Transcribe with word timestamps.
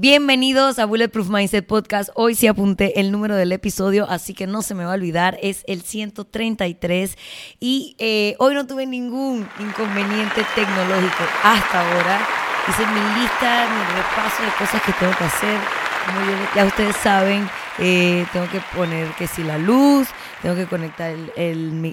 Bienvenidos 0.00 0.78
a 0.78 0.86
Bulletproof 0.86 1.28
Mindset 1.28 1.66
Podcast. 1.66 2.10
Hoy 2.14 2.36
sí 2.36 2.46
apunté 2.46 3.00
el 3.00 3.10
número 3.10 3.34
del 3.34 3.50
episodio, 3.50 4.08
así 4.08 4.32
que 4.32 4.46
no 4.46 4.62
se 4.62 4.76
me 4.76 4.84
va 4.84 4.92
a 4.92 4.94
olvidar. 4.94 5.36
Es 5.42 5.64
el 5.66 5.82
133 5.82 7.18
y 7.58 7.96
eh, 7.98 8.36
hoy 8.38 8.54
no 8.54 8.64
tuve 8.64 8.86
ningún 8.86 9.48
inconveniente 9.58 10.46
tecnológico 10.54 11.24
hasta 11.42 11.80
ahora. 11.80 12.20
Hice 12.68 12.86
mi 12.86 13.20
lista, 13.20 13.66
mi 13.74 13.96
repaso 13.96 14.40
de 14.44 14.50
cosas 14.56 14.82
que 14.82 14.92
tengo 14.92 15.16
que 15.16 15.24
hacer. 15.24 15.58
Como 16.06 16.20
ya 16.54 16.64
ustedes 16.64 16.94
saben, 16.94 17.50
eh, 17.80 18.26
tengo 18.32 18.48
que 18.48 18.60
poner 18.74 19.08
que 19.12 19.26
si 19.26 19.44
la 19.44 19.56
luz, 19.56 20.08
tengo 20.42 20.56
que 20.56 20.66
conectar 20.66 21.14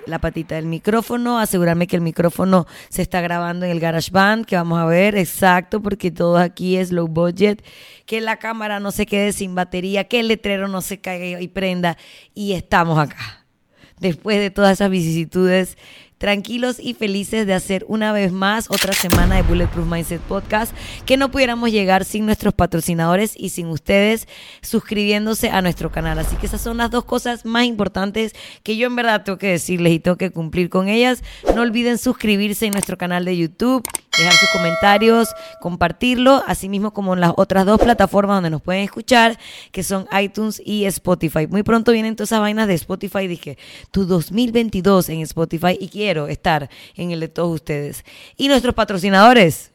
la 0.06 0.20
patita 0.20 0.56
del 0.56 0.66
micrófono, 0.66 1.40
asegurarme 1.40 1.86
que 1.86 1.96
el 1.96 2.02
micrófono 2.02 2.66
se 2.90 3.04
está 3.04 3.22
grabando 3.22 3.66
en 3.66 3.72
el 3.72 3.80
GarageBand, 3.80 4.46
que 4.46 4.56
vamos 4.56 4.80
a 4.80 4.86
ver 4.86 5.16
exacto, 5.16 5.82
porque 5.82 6.10
todo 6.10 6.38
aquí 6.38 6.78
es 6.78 6.92
low 6.92 7.08
budget, 7.08 7.64
que 8.06 8.22
la 8.22 8.38
cámara 8.38 8.80
no 8.80 8.92
se 8.92 9.06
quede 9.06 9.34
sin 9.34 9.56
batería, 9.56 10.06
que 10.06 10.20
el 10.20 10.28
letrero 10.28 10.68
no 10.68 10.82
se 10.82 11.00
caiga 11.00 11.42
y 11.42 11.48
prenda, 11.48 11.98
y 12.34 12.54
estamos 12.54 12.98
acá. 13.00 13.46
Después 14.00 14.40
de 14.40 14.52
todas 14.52 14.74
esas 14.74 14.90
vicisitudes, 14.90 15.78
tranquilos 16.18 16.78
y 16.80 16.94
felices 16.94 17.46
de 17.46 17.54
hacer 17.54 17.86
una 17.88 18.12
vez 18.12 18.32
más 18.32 18.70
otra 18.70 18.94
semana 18.94 19.36
de 19.36 19.42
Bulletproof 19.44 19.88
Mindset 19.88 20.22
Podcast, 20.22 20.74
que 21.06 21.18
no 21.18 21.30
pudiéramos 21.30 21.72
llegar 21.72 22.06
sin 22.06 22.26
nuestros 22.26 22.54
patrocinadores 22.54 23.34
y 23.38 23.50
sin 23.50 23.68
ustedes 23.68 24.28
suscribiéndose 24.62 25.50
a 25.50 25.62
nuestro 25.62 25.92
canal. 25.92 26.20
Así 26.20 26.36
que 26.38 26.46
esas 26.46 26.62
son 26.62 26.78
las 26.78 26.92
dos 26.92 27.06
cosas 27.06 27.46
más 27.46 27.66
importantes 27.66 28.34
que 28.64 28.78
yo 28.78 28.88
en 28.88 28.96
verdad 28.96 29.24
tengo 29.24 29.38
que 29.38 29.52
decirles 29.52 29.94
y 29.94 30.00
tengo 30.00 30.18
que 30.18 30.32
cumplir 30.32 30.70
con 30.70 30.88
ellas. 30.88 31.24
No 31.56 31.62
olviden 31.62 31.98
suscribirse 31.98 32.66
en 32.66 32.74
nuestro 32.74 32.98
canal 32.98 33.26
de 33.26 33.38
YouTube 33.38 33.84
dejar 34.18 34.34
sus 34.34 34.50
comentarios, 34.50 35.30
compartirlo, 35.60 36.44
así 36.48 36.70
mismo 36.70 36.94
como 36.94 37.14
en 37.14 37.22
las 37.22 37.34
otras 37.36 37.66
dos 37.66 37.80
plataformas 37.80 38.38
donde 38.38 38.50
nos 38.50 38.62
pueden 38.62 38.84
escuchar, 38.84 39.38
que 39.72 39.84
son 39.84 40.08
iTunes 40.20 40.62
y 40.64 40.86
Spotify. 40.86 41.48
Muy 41.48 41.64
pronto 41.64 41.92
vienen 41.92 42.16
todas 42.16 42.30
esas 42.30 42.42
vainas 42.42 42.68
de 42.68 42.76
Spotify. 42.76 43.28
Dije, 43.28 43.58
tu 43.92 44.06
2022 44.06 45.10
en 45.10 45.22
Spotify 45.22 45.78
y 45.80 45.90
quiero 45.90 46.28
estar 46.28 46.70
en 46.96 47.12
el 47.12 47.20
de 47.20 47.28
todos 47.28 47.54
ustedes. 47.56 48.04
Y 48.38 48.48
nuestros 48.48 48.74
patrocinadores, 48.74 49.72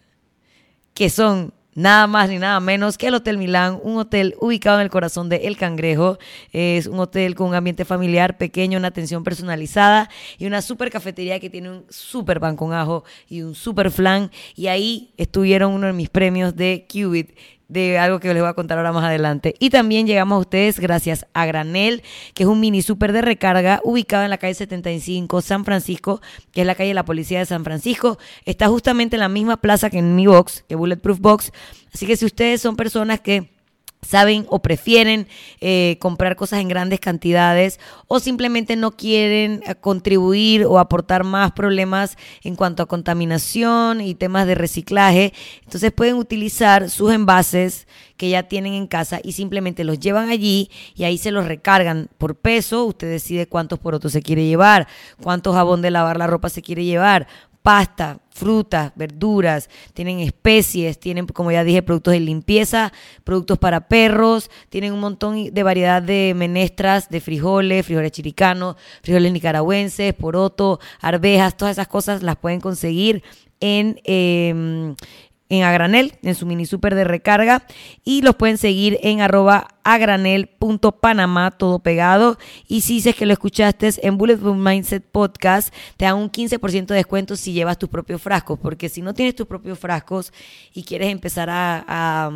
que 0.95 1.11
son 1.11 1.53
nada 1.75 2.07
más 2.07 2.29
ni 2.29 2.39
nada 2.39 2.59
menos 2.61 2.99
que 2.99 3.09
el 3.09 3.15
Hotel 3.15 3.39
Milán, 3.39 3.79
un 3.83 3.99
hotel 3.99 4.35
ubicado 4.41 4.79
en 4.79 4.85
el 4.85 4.91
corazón 4.91 5.29
de 5.29 5.37
El 5.49 5.57
Cangrejo. 5.57 6.19
Es 6.53 6.87
un 6.87 6.99
hotel 6.99 7.35
con 7.35 7.49
un 7.49 7.55
ambiente 7.55 7.85
familiar 7.85 8.39
pequeño, 8.39 8.79
una 8.79 8.89
atención 8.89 9.25
personalizada 9.25 10.11
y 10.39 10.47
una 10.47 10.63
super 10.63 10.91
cafetería 10.91 11.41
que 11.41 11.51
tiene 11.51 11.71
un 11.71 11.85
super 11.89 12.41
pan 12.41 12.57
con 12.57 12.73
ajo 12.73 13.05
y 13.29 13.43
un 13.43 13.55
super 13.55 13.91
flan. 13.91 14.31
Y 14.57 14.67
ahí 14.67 15.13
estuvieron 15.17 15.73
uno 15.73 15.87
de 15.87 15.93
mis 15.93 16.09
premios 16.09 16.57
de 16.57 16.87
Qubit 16.91 17.31
de 17.71 17.99
algo 17.99 18.19
que 18.19 18.35
les 18.35 18.43
voy 18.43 18.51
a 18.51 18.55
contar 18.55 18.79
ahora 18.79 18.93
más 18.93 19.05
adelante. 19.05 19.55
Y 19.61 19.71
también 19.71 20.07
llegamos 20.07 20.37
a 20.37 20.41
ustedes 20.41 20.81
gracias 20.81 21.25
a 21.33 21.47
Granel, 21.47 22.03
que 22.35 22.43
es 22.43 22.49
un 22.49 22.61
mini 22.61 22.83
super 22.83 23.13
de 23.13 23.23
recarga 23.23 23.81
ubicado 23.85 24.25
en 24.25 24.31
la 24.31 24.39
calle 24.39 24.55
75 24.55 25.41
San 25.41 25.65
Francisco, 25.65 26.21
que 26.53 26.63
es 26.63 26.67
la 26.67 26.75
calle 26.75 26.89
de 26.89 26.95
la 26.95 27.05
Policía 27.05 27.39
de 27.39 27.47
San 27.47 27.65
Francisco. 27.65 28.19
Está 28.45 28.69
justamente 28.69 29.17
en 29.17 29.21
la 29.21 29.29
misma 29.29 29.57
plaza 29.59 29.89
que 29.89 29.99
en 29.99 30.17
mi 30.17 30.27
box, 30.27 30.65
que 30.69 30.75
Bulletproof 30.75 31.21
Box. 31.21 31.53
Así 31.95 32.07
que 32.07 32.17
si 32.17 32.27
ustedes 32.27 32.61
son 32.61 32.75
personas 32.77 33.21
que 33.21 33.60
saben 34.03 34.47
o 34.49 34.61
prefieren 34.61 35.29
eh, 35.61 35.97
comprar 36.01 36.37
cosas 36.37 36.61
en 36.61 36.69
grandes 36.69 37.01
cantidades 37.01 37.79
o 38.07 38.21
simplemente 38.21 38.77
no 38.77 38.93
quieren 38.93 39.63
eh, 39.67 39.75
contribuir 39.75 40.65
o 40.65 40.79
aportar 40.79 41.25
más 41.25 41.53
problemas 41.53 42.17
en 42.43 42.57
cuanto 42.57 42.83
a 42.83 42.87
contaminación 42.87 44.01
y 44.01 44.15
temas 44.15 44.47
de 44.47 44.55
reciclaje, 44.55 45.33
entonces 45.65 45.93
pueden 45.93 46.17
utilizar 46.17 46.91
sus 46.91 47.13
envases 47.13 47.87
que 48.17 48.29
ya 48.29 48.43
tienen 48.45 48.75
en 48.75 48.87
casa 48.87 49.21
y 49.23 49.33
simplemente 49.33 49.85
los 49.85 49.99
llevan 49.99 50.29
allí 50.29 50.71
y 50.95 51.05
ahí 51.05 51.17
se 51.17 51.31
los 51.31 51.47
recargan 51.47 52.09
por 52.19 52.37
peso, 52.37 52.85
usted 52.85 53.11
decide 53.11 53.47
cuántos 53.47 53.79
porotos 53.79 54.13
se 54.13 54.23
quiere 54.23 54.45
llevar, 54.45 54.89
cuánto 55.23 55.53
jabón 55.53 55.83
de 55.83 55.91
lavar 55.91 56.19
la 56.19 56.27
ropa 56.27 56.49
se 56.51 56.63
quiere 56.63 56.85
llevar, 56.85 57.27
pasta, 57.63 58.19
frutas, 58.31 58.93
verduras, 58.97 59.69
tienen 59.93 60.21
especies, 60.21 60.99
tienen, 60.99 61.27
como 61.27 61.53
ya 61.53 61.63
dije, 61.63 61.83
productos 61.83 62.13
de 62.13 62.21
limpieza, 62.21 62.93
productos 63.25 63.59
para 63.59 63.89
perros, 63.89 64.51
tienen 64.71 64.93
un 64.93 65.01
montón 65.01 65.53
de 65.53 65.63
variedad 65.63 66.03
de 66.03 66.33
menestras, 66.35 67.11
de 67.11 67.21
frijoles, 67.21 67.85
frijoles 67.85 68.13
chiricanos, 68.13 68.77
frijoles 69.03 69.33
nicaragüenses, 69.33 70.15
poroto, 70.15 70.81
arvejas, 71.01 71.57
todas 71.57 71.73
esas 71.73 71.89
cosas 71.89 72.23
las 72.23 72.37
pueden 72.37 72.61
conseguir 72.61 73.23
en, 73.61 74.01
eh, 74.05 74.95
en 75.51 75.65
Agranel, 75.65 76.15
en 76.23 76.35
su 76.35 76.47
mini 76.47 76.65
super 76.65 76.95
de 76.95 77.05
recarga. 77.05 77.67
Y 78.05 78.23
los 78.23 78.37
pueden 78.37 78.57
seguir 78.57 78.99
en 79.03 79.21
arroba 79.21 79.69
agranel.panamá, 79.83 81.51
todo 81.51 81.81
pegado. 81.81 82.39
Y 82.67 82.81
si 82.81 82.95
dices 82.95 83.17
que 83.17 83.27
lo 83.27 83.33
escuchaste 83.33 83.91
en 84.03 84.17
Bulletproof 84.17 84.57
Mindset 84.57 85.05
Podcast, 85.05 85.75
te 85.97 86.07
dan 86.07 86.17
un 86.17 86.31
15% 86.31 86.87
de 86.87 86.95
descuento 86.95 87.37
si 87.37 87.53
llevas 87.53 87.79
tus 87.79 87.89
propios 87.89 88.23
frascos. 88.23 88.59
Porque 88.59 88.89
si 88.89 89.03
no 89.03 89.13
tienes 89.13 89.35
tus 89.35 89.47
propios 89.47 89.79
frascos 89.79 90.33
y 90.73 90.85
quieres 90.85 91.11
empezar 91.11 91.49
a, 91.51 92.31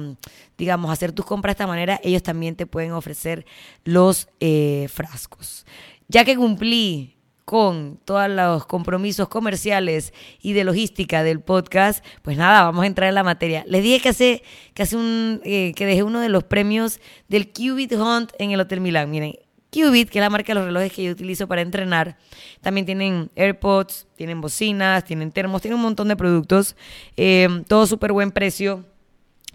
digamos, 0.59 0.91
hacer 0.91 1.13
tus 1.13 1.25
compras 1.25 1.53
de 1.53 1.63
esta 1.63 1.67
manera, 1.69 2.01
ellos 2.03 2.23
también 2.23 2.57
te 2.57 2.67
pueden 2.67 2.93
ofrecer 2.93 3.47
los 3.85 4.29
eh, 4.41 4.89
frascos. 4.93 5.65
Ya 6.09 6.25
que 6.25 6.37
cumplí 6.37 7.14
con 7.45 7.99
todos 8.05 8.29
los 8.31 8.67
compromisos 8.67 9.29
comerciales 9.29 10.13
y 10.41 10.55
de 10.55 10.65
logística 10.65 11.23
del 11.23 11.41
podcast, 11.41 12.05
pues 12.23 12.37
nada, 12.37 12.63
vamos 12.65 12.85
a 12.85 12.87
entrar 12.87 13.09
en 13.09 13.15
la 13.15 13.23
materia. 13.23 13.65
Les 13.67 13.83
dije 13.83 14.01
que 14.01 14.09
hace, 14.09 14.43
que 14.73 14.83
hace 14.83 14.97
un, 14.97 15.41
eh, 15.45 15.73
que 15.77 15.87
dejé 15.87 16.03
uno 16.03 16.21
de 16.21 16.29
los 16.29 16.45
premios 16.45 17.01
del 17.29 17.53
Qubit 17.53 17.93
Hunt 17.93 18.33
en 18.39 18.51
el 18.51 18.61
Hotel 18.61 18.81
Milán. 18.81 19.11
Miren, 19.11 19.35
Qubit, 19.71 20.09
que 20.09 20.19
es 20.19 20.23
la 20.23 20.31
marca 20.31 20.53
de 20.53 20.55
los 20.55 20.65
relojes 20.65 20.93
que 20.93 21.05
yo 21.05 21.13
utilizo 21.13 21.47
para 21.47 21.61
entrenar, 21.61 22.17
también 22.61 22.87
tienen 22.87 23.31
AirPods, 23.37 24.07
tienen 24.17 24.41
bocinas, 24.41 25.05
tienen 25.05 25.33
termos, 25.33 25.61
tienen 25.61 25.77
un 25.77 25.83
montón 25.83 26.09
de 26.09 26.17
productos, 26.17 26.77
eh, 27.17 27.49
todo 27.69 27.87
súper 27.87 28.13
buen 28.13 28.31
precio 28.31 28.85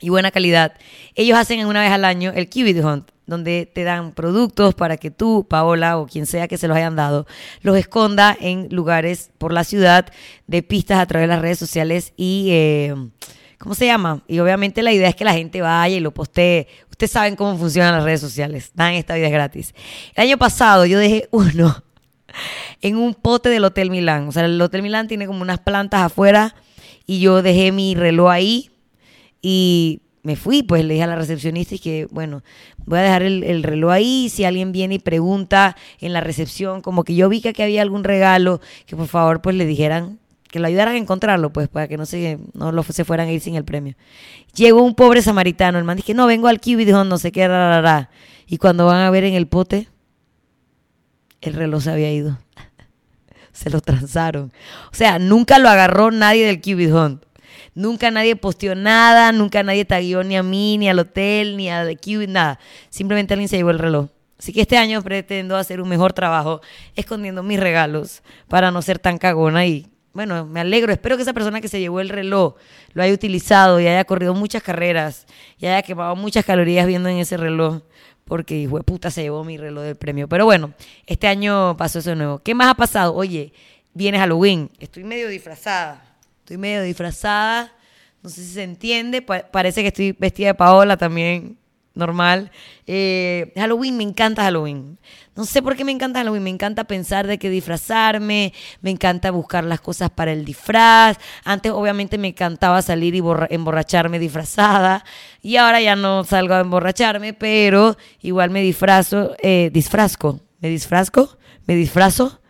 y 0.02 0.10
buena 0.10 0.32
calidad. 0.32 0.74
Ellos 1.16 1.38
hacen 1.38 1.66
una 1.66 1.82
vez 1.82 1.92
al 1.92 2.06
año 2.06 2.32
el 2.36 2.50
Qubit 2.50 2.84
Hunt 2.84 3.10
donde 3.30 3.70
te 3.72 3.84
dan 3.84 4.12
productos 4.12 4.74
para 4.74 4.98
que 4.98 5.12
tú, 5.12 5.46
Paola 5.48 5.98
o 5.98 6.08
quien 6.08 6.26
sea 6.26 6.48
que 6.48 6.58
se 6.58 6.68
los 6.68 6.76
hayan 6.76 6.96
dado, 6.96 7.28
los 7.62 7.78
esconda 7.78 8.36
en 8.40 8.68
lugares 8.72 9.32
por 9.38 9.54
la 9.54 9.64
ciudad 9.64 10.12
de 10.48 10.64
pistas 10.64 11.00
a 11.00 11.06
través 11.06 11.30
de 11.30 11.36
las 11.36 11.42
redes 11.42 11.60
sociales 11.60 12.14
y... 12.18 12.48
Eh, 12.52 12.96
¿Cómo 13.60 13.76
se 13.76 13.86
llama? 13.86 14.24
Y 14.26 14.40
obviamente 14.40 14.82
la 14.82 14.94
idea 14.94 15.10
es 15.10 15.18
que 15.18 15.26
la 15.26 15.34
gente 15.34 15.62
vaya 15.62 15.94
y 15.94 16.00
lo 16.00 16.14
postee. 16.14 16.66
Ustedes 16.90 17.12
saben 17.12 17.36
cómo 17.36 17.58
funcionan 17.58 17.94
las 17.94 18.06
redes 18.06 18.22
sociales. 18.22 18.72
Dan 18.74 18.94
esta 18.94 19.16
vida 19.16 19.28
gratis. 19.28 19.76
El 20.16 20.28
año 20.28 20.38
pasado 20.38 20.86
yo 20.86 20.98
dejé 20.98 21.28
uno 21.32 21.84
en 22.82 22.96
un 22.96 23.14
pote 23.14 23.50
del 23.50 23.66
Hotel 23.66 23.92
Milán. 23.92 24.30
O 24.30 24.32
sea, 24.32 24.46
el 24.46 24.62
Hotel 24.62 24.82
Milán 24.82 25.10
tiene 25.10 25.28
como 25.28 25.42
unas 25.42 25.60
plantas 25.60 26.04
afuera 26.04 26.56
y 27.06 27.20
yo 27.20 27.42
dejé 27.42 27.74
mi 27.74 27.96
reloj 27.96 28.30
ahí 28.30 28.72
y 29.42 30.02
me 30.24 30.36
fui, 30.36 30.64
pues 30.64 30.84
le 30.84 30.94
dije 30.94 31.04
a 31.04 31.08
la 31.08 31.16
recepcionista 31.16 31.76
y 31.76 31.80
que, 31.80 32.08
bueno, 32.12 32.44
voy 32.86 33.00
a 33.00 33.04
dejar 33.04 33.24
el, 33.24 33.64
reloj 33.64 33.92
ahí, 33.92 34.30
si 34.30 34.44
alguien 34.44 34.72
viene 34.72 34.96
y 34.96 35.00
pregunta 35.00 35.76
en 36.00 36.14
la 36.14 36.22
recepción, 36.22 36.82
como 36.82 37.04
que 37.04 37.16
yo 37.16 37.30
vi 37.30 37.42
que 37.42 37.64
había 37.64 37.82
algún 37.82 38.04
regalo, 38.04 38.60
que 38.86 38.96
por 38.96 39.08
favor 39.08 39.42
pues 39.42 39.56
le 39.56 39.66
dijeran, 39.66 40.20
que 40.50 40.60
lo 40.60 40.68
ayudaran 40.68 40.96
a 40.96 40.98
encontrarlo, 40.98 41.54
pues, 41.54 41.68
para 41.68 41.88
que 41.88 41.96
no 41.96 42.06
se, 42.06 42.40
no 42.54 42.72
lo, 42.72 42.84
se 42.84 43.06
fueran 43.06 43.28
a 43.28 43.32
ir 43.32 43.40
sin 43.40 43.56
el 43.56 43.64
premio. 43.64 43.96
Llegó 44.56 44.82
un 44.82 44.96
pobre 44.96 45.22
samaritano, 45.22 45.78
el 45.78 45.84
man 45.84 45.98
dije, 45.98 46.14
no, 46.14 46.26
vengo 46.26 46.48
al 46.48 46.60
Kiwi, 46.60 46.86
dijo, 46.86 47.04
no 47.04 47.18
sé 47.18 47.32
qué, 47.32 47.48
rarara. 47.48 48.10
y 48.48 48.58
cuando 48.58 48.88
van 48.88 49.02
a 49.02 49.12
ver 49.12 49.24
en 49.24 49.36
el 49.36 49.48
pote, 49.48 49.90
el 51.42 51.54
reloj 51.54 51.84
se 51.84 51.92
había 51.92 52.12
ido. 52.12 52.40
se 53.54 53.70
lo 53.70 53.80
transaron. 53.80 54.52
O 54.92 54.96
sea, 54.96 55.20
nunca 55.20 55.60
lo 55.60 55.70
agarró 55.70 56.12
nadie 56.12 56.46
del 56.46 56.62
Kiwi 56.62 56.88
Hunt. 56.88 57.24
Nunca 57.80 58.12
nadie 58.12 58.36
posteó 58.36 58.76
nada, 58.76 59.32
nunca 59.32 59.64
nadie 59.64 59.86
taguió 59.86 60.22
ni 60.26 60.36
a 60.36 60.44
mí, 60.44 60.78
ni 60.78 60.90
al 60.90 61.00
hotel, 61.00 61.56
ni 61.56 61.70
a 61.70 61.86
The 61.86 61.96
Q, 61.96 62.28
nada. 62.28 62.60
Simplemente 62.90 63.34
alguien 63.34 63.48
se 63.48 63.56
llevó 63.56 63.70
el 63.70 63.80
reloj. 63.80 64.10
Así 64.38 64.52
que 64.52 64.60
este 64.60 64.78
año 64.78 65.02
pretendo 65.02 65.56
hacer 65.56 65.80
un 65.80 65.88
mejor 65.88 66.12
trabajo 66.12 66.60
escondiendo 66.98 67.42
mis 67.42 67.58
regalos 67.58 68.22
para 68.50 68.70
no 68.70 68.82
ser 68.82 69.00
tan 69.00 69.18
cagona 69.18 69.66
y 69.66 69.88
bueno, 70.12 70.46
me 70.46 70.60
alegro. 70.60 70.92
Espero 70.92 71.16
que 71.16 71.22
esa 71.22 71.32
persona 71.32 71.62
que 71.62 71.70
se 71.70 71.80
llevó 71.80 72.02
el 72.02 72.10
reloj 72.10 72.56
lo 72.92 73.02
haya 73.02 73.14
utilizado 73.14 73.80
y 73.80 73.88
haya 73.88 74.04
corrido 74.04 74.34
muchas 74.34 74.62
carreras 74.62 75.26
y 75.58 75.68
haya 75.68 75.82
quemado 75.82 76.18
muchas 76.18 76.44
calorías 76.44 76.86
viendo 76.86 77.08
en 77.08 77.20
ese 77.20 77.38
reloj. 77.38 77.84
Porque, 78.26 78.58
hijo 78.58 78.76
de 78.76 78.84
puta, 78.84 79.10
se 79.10 79.22
llevó 79.22 79.46
mi 79.46 79.56
reloj 79.56 79.86
del 79.86 79.96
premio. 79.96 80.28
Pero 80.28 80.44
bueno, 80.44 80.74
este 81.08 81.28
año 81.28 81.78
pasó 81.78 82.00
eso 82.00 82.14
nuevo. 82.14 82.40
¿Qué 82.40 82.54
más 82.54 82.68
ha 82.68 82.76
pasado? 82.76 83.16
Oye, 83.16 83.54
viene 83.94 84.20
Halloween. 84.20 84.70
Estoy 84.80 85.06
medio 85.06 85.30
disfrazada. 85.30 86.09
Estoy 86.50 86.58
medio 86.58 86.82
disfrazada. 86.82 87.72
No 88.24 88.30
sé 88.32 88.42
si 88.42 88.54
se 88.54 88.64
entiende. 88.64 89.22
parece 89.22 89.84
que 89.84 89.90
estoy 89.90 90.14
vestida 90.14 90.48
de 90.48 90.54
Paola 90.56 90.98
también. 90.98 91.60
Normal. 91.94 92.50
Eh, 92.88 93.54
Halloween, 93.56 93.98
me 93.98 94.04
encanta 94.04 94.42
Halloween. 94.42 94.98
No 95.36 95.46
sé 95.46 95.62
por 95.62 95.76
qué 95.76 95.86
me 95.86 95.92
encanta 95.92 96.22
Halloween, 96.22 96.42
me 96.42 96.50
encanta 96.50 96.86
pensar 96.86 97.28
de 97.28 97.38
qué 97.38 97.52
disfrazarme, 97.52 98.52
me 98.82 98.90
encanta 98.90 99.30
buscar 99.30 99.64
las 99.64 99.80
cosas 99.80 100.10
para 100.10 100.32
el 100.32 100.44
disfraz. 100.44 101.20
Antes 101.44 101.72
obviamente 101.72 102.18
me 102.18 102.30
encantaba 102.30 102.82
salir 102.82 103.14
y 103.14 103.22
emborracharme 103.52 104.18
disfrazada 104.18 105.06
y 105.44 105.58
ahora 105.58 105.82
ya 105.82 105.96
no 105.96 106.24
salgo 106.24 106.56
a 106.56 106.62
emborracharme, 106.62 107.34
pero 107.34 107.96
igual 108.22 108.50
me 108.50 108.64
disfrazo, 108.64 109.36
eh, 109.44 109.70
disfrazco, 109.72 110.40
me 110.62 110.70
disfrazco, 110.70 111.38
me 111.68 111.76
disfrazo, 111.76 112.42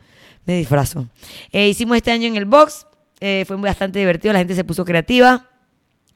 me 0.46 0.56
disfrazo. 0.56 1.10
Eh, 1.52 1.68
hicimos 1.68 1.98
este 1.98 2.12
año 2.12 2.28
en 2.28 2.38
el 2.38 2.46
box, 2.46 2.86
eh, 3.20 3.44
fue 3.46 3.58
bastante 3.58 4.00
divertido, 4.00 4.34
la 4.34 4.40
gente 4.40 4.56
se 4.56 4.64
puso 4.64 4.86
creativa. 4.86 5.46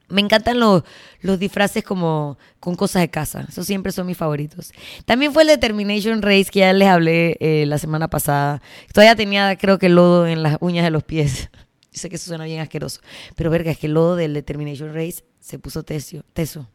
Me 0.09 0.21
encantan 0.21 0.59
los, 0.59 0.83
los 1.21 1.39
disfraces 1.39 1.83
como 1.83 2.37
con 2.59 2.75
cosas 2.75 3.01
de 3.01 3.09
casa. 3.09 3.45
Esos 3.49 3.65
siempre 3.65 3.91
son 3.91 4.05
mis 4.05 4.17
favoritos. 4.17 4.71
También 5.05 5.33
fue 5.33 5.43
el 5.43 5.47
Determination 5.47 6.21
Race 6.21 6.45
que 6.51 6.59
ya 6.59 6.73
les 6.73 6.87
hablé 6.87 7.37
eh, 7.39 7.65
la 7.65 7.77
semana 7.77 8.09
pasada. 8.09 8.61
Todavía 8.93 9.15
tenía, 9.15 9.57
creo 9.57 9.79
que, 9.79 9.89
lodo 9.89 10.27
en 10.27 10.43
las 10.43 10.57
uñas 10.59 10.83
de 10.83 10.91
los 10.91 11.03
pies. 11.03 11.49
Sé 11.91 12.09
que 12.09 12.17
eso 12.17 12.27
suena 12.27 12.45
bien 12.45 12.59
asqueroso. 12.59 13.01
Pero 13.35 13.49
verga, 13.49 13.71
es 13.71 13.79
que 13.79 13.87
el 13.87 13.93
lodo 13.93 14.15
del 14.15 14.33
Determination 14.33 14.93
Race 14.93 15.23
se 15.39 15.57
puso 15.57 15.83
tesio, 15.83 16.23
teso. 16.33 16.69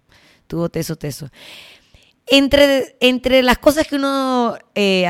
Tuvo 0.46 0.68
teso, 0.68 0.96
teso. 0.96 1.28
Entre, 2.26 2.96
entre 3.00 3.42
las 3.42 3.58
cosas 3.58 3.86
que 3.86 3.96
uno 3.96 4.56
eh, 4.74 5.06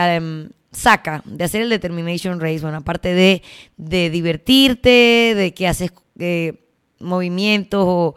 saca 0.78 1.22
de 1.26 1.44
hacer 1.44 1.62
el 1.62 1.70
Determination 1.70 2.40
Race, 2.40 2.60
bueno, 2.60 2.78
aparte 2.78 3.14
de, 3.14 3.42
de 3.76 4.10
divertirte, 4.10 5.34
de 5.34 5.52
que 5.54 5.68
haces... 5.68 5.92
Eh, 6.18 6.64
movimientos 7.00 7.84
o, 7.84 8.14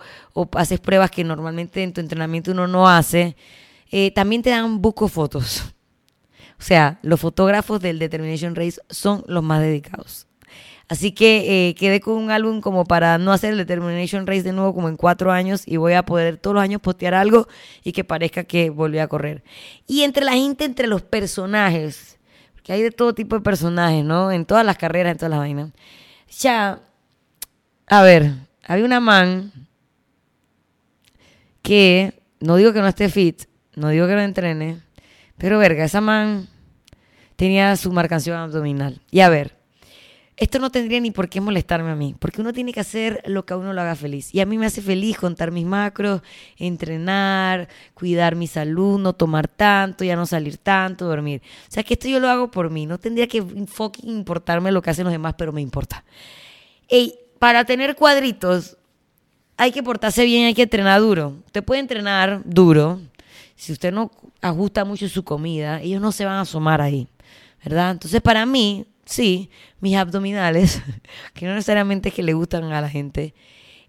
haces 0.53 0.79
pruebas 0.79 1.11
que 1.11 1.23
normalmente 1.23 1.83
en 1.83 1.93
tu 1.93 2.01
entrenamiento 2.01 2.51
uno 2.51 2.67
no 2.67 2.89
hace, 2.89 3.35
eh, 3.91 4.11
también 4.11 4.41
te 4.41 4.49
dan 4.49 4.81
buco 4.81 5.07
fotos. 5.07 5.63
O 6.59 6.63
sea, 6.63 6.99
los 7.01 7.19
fotógrafos 7.19 7.81
del 7.81 7.97
Determination 7.97 8.55
Race 8.55 8.79
son 8.89 9.23
los 9.27 9.43
más 9.43 9.61
dedicados. 9.61 10.27
Así 10.87 11.11
que 11.11 11.69
eh, 11.69 11.75
quedé 11.75 12.01
con 12.01 12.15
un 12.15 12.31
álbum 12.31 12.59
como 12.61 12.85
para 12.85 13.17
no 13.17 13.31
hacer 13.31 13.53
el 13.53 13.57
Determination 13.57 14.27
Race 14.27 14.43
de 14.43 14.51
nuevo 14.51 14.75
como 14.75 14.89
en 14.89 14.97
cuatro 14.97 15.31
años 15.31 15.63
y 15.65 15.77
voy 15.77 15.93
a 15.93 16.03
poder 16.03 16.37
todos 16.37 16.53
los 16.53 16.63
años 16.63 16.81
postear 16.81 17.13
algo 17.13 17.47
y 17.83 17.93
que 17.93 18.03
parezca 18.03 18.43
que 18.43 18.69
volví 18.69 18.99
a 18.99 19.07
correr. 19.07 19.43
Y 19.87 20.03
entre 20.03 20.25
la 20.25 20.33
gente, 20.33 20.65
entre 20.65 20.87
los 20.87 21.01
personajes, 21.01 22.19
porque 22.61 22.73
hay 22.73 22.83
de 22.83 22.91
todo 22.91 23.15
tipo 23.15 23.35
de 23.35 23.41
personajes, 23.41 24.05
¿no? 24.05 24.31
En 24.31 24.45
todas 24.45 24.63
las 24.63 24.77
carreras, 24.77 25.13
en 25.13 25.17
todas 25.17 25.31
las 25.31 25.39
vainas. 25.39 25.71
Ya, 26.39 26.79
a 27.87 28.01
ver, 28.03 28.33
había 28.63 28.85
una 28.85 28.99
man 28.99 29.51
que, 31.63 32.21
no 32.39 32.57
digo 32.57 32.71
que 32.71 32.81
no 32.81 32.87
esté 32.87 33.09
fit, 33.09 33.45
no 33.75 33.89
digo 33.89 34.05
que 34.05 34.13
no 34.13 34.21
entrene, 34.21 34.79
pero 35.39 35.57
verga, 35.57 35.83
esa 35.83 36.01
man 36.01 36.47
tenía 37.35 37.75
su 37.77 37.91
marcación 37.91 38.37
abdominal. 38.37 39.01
Y 39.09 39.21
a 39.21 39.29
ver, 39.29 39.57
esto 40.41 40.57
no 40.57 40.71
tendría 40.71 40.99
ni 40.99 41.11
por 41.11 41.29
qué 41.29 41.39
molestarme 41.39 41.91
a 41.91 41.95
mí, 41.95 42.15
porque 42.17 42.41
uno 42.41 42.51
tiene 42.51 42.73
que 42.73 42.79
hacer 42.79 43.21
lo 43.27 43.45
que 43.45 43.53
a 43.53 43.57
uno 43.57 43.73
lo 43.73 43.81
haga 43.81 43.95
feliz. 43.95 44.33
Y 44.33 44.39
a 44.39 44.47
mí 44.47 44.57
me 44.57 44.65
hace 44.65 44.81
feliz 44.81 45.15
contar 45.15 45.51
mis 45.51 45.67
macros, 45.67 46.23
entrenar, 46.57 47.69
cuidar 47.93 48.35
mi 48.35 48.47
salud, 48.47 48.99
no 48.99 49.13
tomar 49.13 49.47
tanto, 49.47 50.03
ya 50.03 50.15
no 50.15 50.25
salir 50.25 50.57
tanto, 50.57 51.05
dormir. 51.05 51.43
O 51.69 51.71
sea 51.71 51.83
que 51.83 51.93
esto 51.93 52.07
yo 52.07 52.19
lo 52.19 52.27
hago 52.27 52.49
por 52.49 52.71
mí, 52.71 52.87
no 52.87 52.97
tendría 52.97 53.27
que 53.27 53.37
importarme 54.01 54.71
lo 54.71 54.81
que 54.81 54.89
hacen 54.89 55.03
los 55.03 55.11
demás, 55.11 55.35
pero 55.37 55.51
me 55.51 55.61
importa. 55.61 56.03
Ey, 56.87 57.13
para 57.37 57.63
tener 57.63 57.95
cuadritos 57.95 58.77
hay 59.57 59.71
que 59.71 59.83
portarse 59.83 60.25
bien, 60.25 60.47
hay 60.47 60.55
que 60.55 60.63
entrenar 60.63 61.01
duro. 61.01 61.35
Usted 61.45 61.63
puede 61.63 61.81
entrenar 61.81 62.41
duro. 62.45 62.99
Si 63.55 63.71
usted 63.71 63.93
no 63.93 64.09
ajusta 64.41 64.85
mucho 64.85 65.07
su 65.07 65.23
comida, 65.23 65.81
ellos 65.81 66.01
no 66.01 66.11
se 66.11 66.25
van 66.25 66.37
a 66.37 66.41
asomar 66.41 66.81
ahí, 66.81 67.07
¿verdad? 67.63 67.91
Entonces, 67.91 68.21
para 68.21 68.47
mí, 68.47 68.87
sí, 69.11 69.49
mis 69.79 69.95
abdominales, 69.97 70.81
que 71.33 71.45
no 71.45 71.53
necesariamente 71.53 72.09
es 72.09 72.15
que 72.15 72.23
le 72.23 72.33
gustan 72.33 72.63
a 72.71 72.81
la 72.81 72.89
gente, 72.89 73.33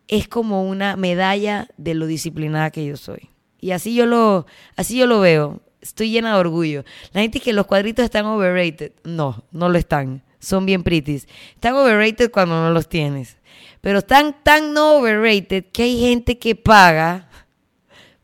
es 0.08 0.28
como 0.28 0.68
una 0.68 0.96
medalla 0.96 1.68
de 1.76 1.94
lo 1.94 2.06
disciplinada 2.06 2.70
que 2.70 2.84
yo 2.84 2.96
soy. 2.96 3.30
Y 3.60 3.70
así 3.70 3.94
yo 3.94 4.06
lo, 4.06 4.46
así 4.76 4.98
yo 4.98 5.06
lo 5.06 5.20
veo. 5.20 5.62
Estoy 5.80 6.10
llena 6.10 6.34
de 6.34 6.40
orgullo. 6.40 6.84
La 7.12 7.20
gente 7.20 7.38
dice 7.38 7.44
que 7.44 7.52
los 7.52 7.66
cuadritos 7.66 8.04
están 8.04 8.26
overrated. 8.26 8.92
No, 9.04 9.44
no 9.52 9.68
lo 9.68 9.78
están. 9.78 10.22
Son 10.40 10.66
bien 10.66 10.82
pretties. 10.82 11.28
Están 11.54 11.74
overrated 11.74 12.30
cuando 12.30 12.60
no 12.60 12.70
los 12.70 12.88
tienes. 12.88 13.36
Pero 13.80 14.00
están 14.00 14.36
tan 14.42 14.72
no 14.74 14.96
overrated 14.96 15.66
que 15.72 15.84
hay 15.84 16.00
gente 16.00 16.38
que 16.38 16.56
paga 16.56 17.28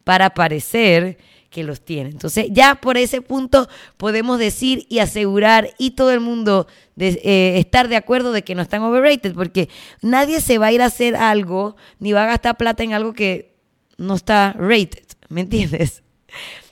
para 0.03 0.31
parecer 0.31 1.19
que 1.51 1.65
los 1.65 1.81
tiene. 1.81 2.11
Entonces, 2.11 2.47
ya 2.51 2.75
por 2.77 2.97
ese 2.97 3.23
punto 3.23 3.69
podemos 3.97 4.39
decir 4.39 4.87
y 4.89 4.99
asegurar 4.99 5.71
y 5.79 5.93
todo 5.93 6.13
el 6.13 6.21
mundo 6.21 6.67
eh, 6.99 7.55
estar 7.59 7.89
de 7.89 7.97
acuerdo 7.97 8.33
de 8.33 8.43
que 8.43 8.55
no 8.55 8.63
están 8.63 8.83
overrated, 8.83 9.35
porque 9.35 9.69
nadie 10.03 10.41
se 10.41 10.59
va 10.59 10.67
a 10.67 10.73
ir 10.73 10.83
a 10.83 10.87
hacer 10.87 11.17
algo 11.17 11.77
ni 11.99 12.13
va 12.13 12.25
a 12.25 12.27
gastar 12.27 12.57
plata 12.57 12.83
en 12.83 12.93
algo 12.93 13.13
que 13.13 13.57
no 13.97 14.15
está 14.15 14.55
rated, 14.59 15.05
¿me 15.29 15.43
entiendes? 15.43 16.03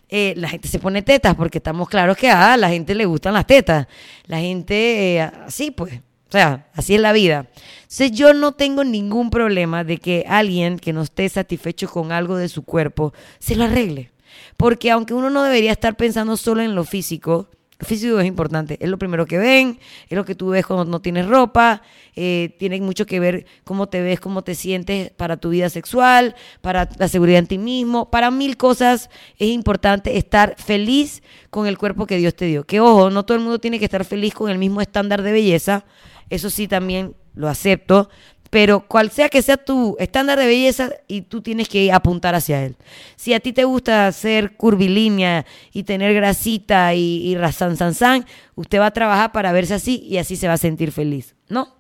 Eh, 0.09 0.35
la 0.37 0.49
gente 0.49 0.69
se 0.69 0.79
pone 0.79 1.03
tetas 1.03 1.35
porque 1.35 1.59
estamos 1.59 1.89
claros 1.89 2.17
que 2.17 2.31
a 2.31 2.57
la 2.57 2.69
gente 2.69 2.95
le 2.95 3.07
gustan 3.07 3.35
las 3.35 3.45
tetas. 3.45 3.89
La 4.27 4.39
gente, 4.39 5.17
eh, 5.17 5.21
así 5.21 5.73
pues, 5.73 5.95
o 6.29 6.31
sea, 6.31 6.69
así 6.75 6.95
es 6.95 7.01
la 7.01 7.13
vida. 7.13 7.49
Entonces 7.83 8.13
yo 8.13 8.33
no 8.33 8.53
tengo 8.53 8.85
ningún 8.85 9.31
problema 9.31 9.83
de 9.83 9.99
que 9.99 10.25
alguien 10.29 10.79
que 10.79 10.93
no 10.93 11.03
esté 11.03 11.29
satisfecho 11.29 11.89
con 11.89 12.13
algo 12.13 12.37
de 12.37 12.49
su 12.49 12.63
cuerpo 12.63 13.13
se 13.41 13.57
lo 13.57 13.65
arregle. 13.65 14.13
Porque 14.57 14.91
aunque 14.91 15.15
uno 15.15 15.31
no 15.31 15.43
debería 15.43 15.73
estar 15.73 15.97
pensando 15.97 16.37
solo 16.37 16.63
en 16.63 16.75
lo 16.75 16.85
físico, 16.85 17.49
lo 17.79 17.87
físico 17.87 18.19
es 18.19 18.27
importante, 18.27 18.79
es 18.81 18.89
lo 18.89 18.99
primero 18.99 19.27
que 19.27 19.37
ven, 19.37 19.79
es 20.09 20.17
lo 20.17 20.25
que 20.25 20.35
tú 20.35 20.49
ves 20.49 20.65
cuando 20.65 20.87
no 20.87 21.01
tienes 21.01 21.27
ropa, 21.27 21.83
eh, 22.15 22.57
tiene 22.59 22.81
mucho 22.81 23.05
que 23.05 23.21
ver 23.21 23.45
cómo 23.65 23.87
te 23.87 24.01
ves, 24.01 24.19
cómo 24.19 24.43
te 24.43 24.55
sientes 24.55 25.11
para 25.11 25.37
tu 25.37 25.51
vida 25.51 25.69
sexual, 25.69 26.35
para 26.63 26.89
la 26.97 27.09
seguridad 27.09 27.39
en 27.39 27.47
ti 27.47 27.59
mismo, 27.59 28.11
para 28.11 28.31
mil 28.31 28.57
cosas 28.57 29.11
es 29.39 29.49
importante 29.49 30.17
estar 30.17 30.55
feliz 30.57 31.23
con 31.51 31.67
el 31.67 31.77
cuerpo 31.77 32.07
que 32.07 32.17
Dios 32.17 32.35
te 32.35 32.47
dio. 32.47 32.65
Que 32.65 32.81
ojo, 32.81 33.11
no 33.11 33.27
todo 33.27 33.37
el 33.37 33.43
mundo 33.43 33.59
tiene 33.59 33.79
que 33.79 33.85
estar 33.85 34.07
feliz 34.07 34.33
con 34.33 34.51
el 34.51 34.57
mismo 34.57 34.81
estándar 34.81 35.21
de 35.21 35.33
belleza, 35.33 35.85
eso 36.31 36.49
sí 36.49 36.69
también 36.69 37.15
lo 37.35 37.49
acepto, 37.49 38.09
pero 38.51 38.87
cual 38.87 39.11
sea 39.11 39.29
que 39.29 39.43
sea 39.43 39.57
tu 39.57 39.97
estándar 39.99 40.39
de 40.39 40.47
belleza 40.47 40.91
y 41.09 41.23
tú 41.23 41.43
tienes 41.43 41.69
que 41.69 41.93
apuntar 41.93 42.35
hacia 42.35 42.65
él. 42.65 42.77
Si 43.17 43.35
a 43.35 43.41
ti 43.41 43.53
te 43.53 43.65
gusta 43.65 44.11
ser 44.13 44.57
curvilínea 44.57 45.47
y 45.73 45.83
tener 45.83 46.15
grasita 46.15 46.95
y, 46.95 47.35
y 47.35 47.53
san, 47.53 47.77
san, 47.77 48.27
usted 48.55 48.79
va 48.79 48.87
a 48.87 48.91
trabajar 48.93 49.33
para 49.33 49.53
verse 49.53 49.75
así 49.75 50.03
y 50.09 50.19
así 50.19 50.37
se 50.37 50.49
va 50.49 50.55
a 50.55 50.59
sentir 50.59 50.93
feliz, 50.93 51.35
¿no? 51.49 51.77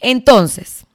Entonces, 0.00 0.86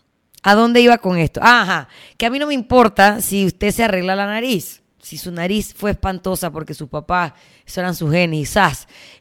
¿a 0.42 0.56
dónde 0.56 0.82
iba 0.82 0.98
con 0.98 1.18
esto? 1.18 1.40
Ajá, 1.44 1.88
que 2.18 2.26
a 2.26 2.30
mí 2.30 2.40
no 2.40 2.48
me 2.48 2.54
importa 2.54 3.22
si 3.22 3.46
usted 3.46 3.72
se 3.72 3.84
arregla 3.84 4.16
la 4.16 4.26
nariz. 4.26 4.82
Si 5.02 5.18
su 5.18 5.34
nariz 5.34 5.74
fue 5.74 5.92
espantosa 5.92 6.50
porque 6.50 6.74
sus 6.74 6.88
papás, 6.88 7.34
eso 7.68 7.82
eran 7.82 7.94
sus 7.94 8.10
genes, 8.10 8.56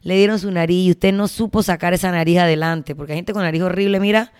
le 0.01 0.15
dieron 0.15 0.39
su 0.39 0.49
nariz 0.49 0.87
y 0.87 0.91
usted 0.91 1.11
no 1.11 1.27
supo 1.27 1.61
sacar 1.61 1.93
esa 1.93 2.09
nariz 2.09 2.39
adelante, 2.39 2.95
porque 2.95 3.11
hay 3.11 3.17
gente 3.17 3.33
con 3.33 3.41
nariz 3.41 3.61
horrible, 3.61 3.99
mira, 3.99 4.31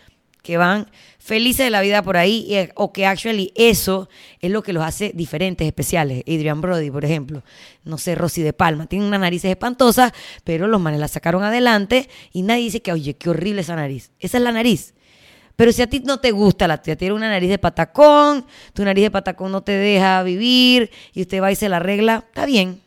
que 0.44 0.58
van 0.58 0.92
felices 1.18 1.66
de 1.66 1.70
la 1.72 1.82
vida 1.82 2.04
por 2.04 2.18
ahí, 2.18 2.70
o 2.76 2.92
que 2.92 3.06
actually 3.06 3.54
eso 3.56 4.10
es 4.42 4.52
lo 4.52 4.62
que 4.62 4.74
los 4.74 4.84
hace 4.84 5.14
diferentes, 5.16 5.66
especiales. 5.66 6.22
Adrian 6.28 6.60
Brody, 6.60 6.92
por 6.92 7.06
ejemplo, 7.06 7.44
no 7.86 7.98
sé, 7.98 8.14
Rosy 8.14 8.44
de 8.44 8.52
Palma, 8.52 8.86
tiene 8.86 9.08
una 9.08 9.18
nariz 9.18 9.46
espantosa, 9.46 10.14
pero 10.44 10.68
los 10.68 10.82
manes 10.82 11.00
la 11.00 11.08
sacaron 11.08 11.44
adelante 11.44 12.10
y 12.34 12.42
nadie 12.42 12.66
dice 12.66 12.82
que, 12.82 12.92
oye, 12.92 13.16
qué 13.16 13.30
horrible 13.30 13.62
esa 13.62 13.78
nariz. 13.78 14.12
Esa 14.20 14.38
es 14.38 14.44
la 14.44 14.52
nariz. 14.52 14.94
Pero 15.56 15.72
si 15.72 15.82
a 15.82 15.88
ti 15.88 16.02
no 16.02 16.20
te 16.20 16.32
gusta 16.32 16.68
la 16.68 16.82
tía, 16.82 16.98
tiene 16.98 17.14
una 17.14 17.30
nariz 17.30 17.50
de 17.50 17.58
patacón, 17.58 18.46
tu 18.74 18.84
nariz 18.84 19.06
de 19.06 19.12
patacón 19.12 19.50
no 19.52 19.64
te 19.64 19.72
deja 19.72 20.24
vivir 20.24 20.92
y 21.14 21.22
usted 21.22 21.42
va 21.42 21.54
y 21.54 21.56
se 21.56 21.70
la 21.70 21.78
arregla, 21.78 22.26
está 22.28 22.46
bien. 22.46 22.82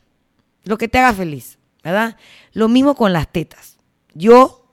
Lo 0.65 0.77
que 0.77 0.89
te 0.89 0.99
haga 0.99 1.15
feliz, 1.15 1.59
¿verdad? 1.83 2.17
Lo 2.53 2.69
mismo 2.69 2.95
con 2.97 3.15
las 3.15 3.33
tetas. 3.33 3.79
Yo 4.13 4.69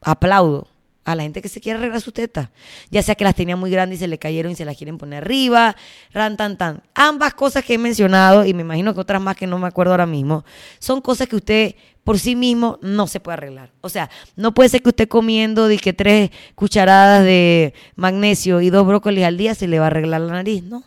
aplaudo 0.00 0.68
a 1.06 1.14
la 1.14 1.22
gente 1.22 1.40
que 1.40 1.48
se 1.48 1.60
quiere 1.60 1.78
arreglar 1.78 2.00
sus 2.00 2.12
tetas. 2.12 2.50
Ya 2.90 3.00
sea 3.00 3.14
que 3.14 3.22
las 3.22 3.36
tenía 3.36 3.56
muy 3.56 3.70
grandes 3.70 3.98
y 3.98 4.00
se 4.00 4.08
le 4.08 4.18
cayeron 4.18 4.50
y 4.50 4.56
se 4.56 4.64
las 4.64 4.76
quieren 4.76 4.98
poner 4.98 5.22
arriba, 5.22 5.76
ran 6.12 6.36
tan 6.36 6.58
tan. 6.58 6.82
Ambas 6.94 7.32
cosas 7.34 7.64
que 7.64 7.74
he 7.74 7.78
mencionado, 7.78 8.44
y 8.44 8.52
me 8.52 8.62
imagino 8.62 8.92
que 8.92 9.00
otras 9.00 9.22
más 9.22 9.36
que 9.36 9.46
no 9.46 9.56
me 9.58 9.68
acuerdo 9.68 9.92
ahora 9.92 10.04
mismo, 10.04 10.44
son 10.80 11.00
cosas 11.00 11.28
que 11.28 11.36
usted 11.36 11.74
por 12.02 12.18
sí 12.18 12.34
mismo 12.34 12.80
no 12.82 13.06
se 13.06 13.20
puede 13.20 13.34
arreglar. 13.34 13.70
O 13.82 13.88
sea, 13.88 14.10
no 14.34 14.52
puede 14.52 14.68
ser 14.68 14.82
que 14.82 14.88
usted 14.88 15.08
comiendo 15.08 15.68
de 15.68 15.78
que 15.78 15.92
tres 15.92 16.30
cucharadas 16.56 17.22
de 17.22 17.72
magnesio 17.94 18.60
y 18.60 18.70
dos 18.70 18.84
brócolis 18.84 19.24
al 19.24 19.36
día 19.36 19.54
se 19.54 19.68
le 19.68 19.78
va 19.78 19.84
a 19.84 19.88
arreglar 19.88 20.22
la 20.22 20.32
nariz, 20.32 20.64
¿no? 20.64 20.82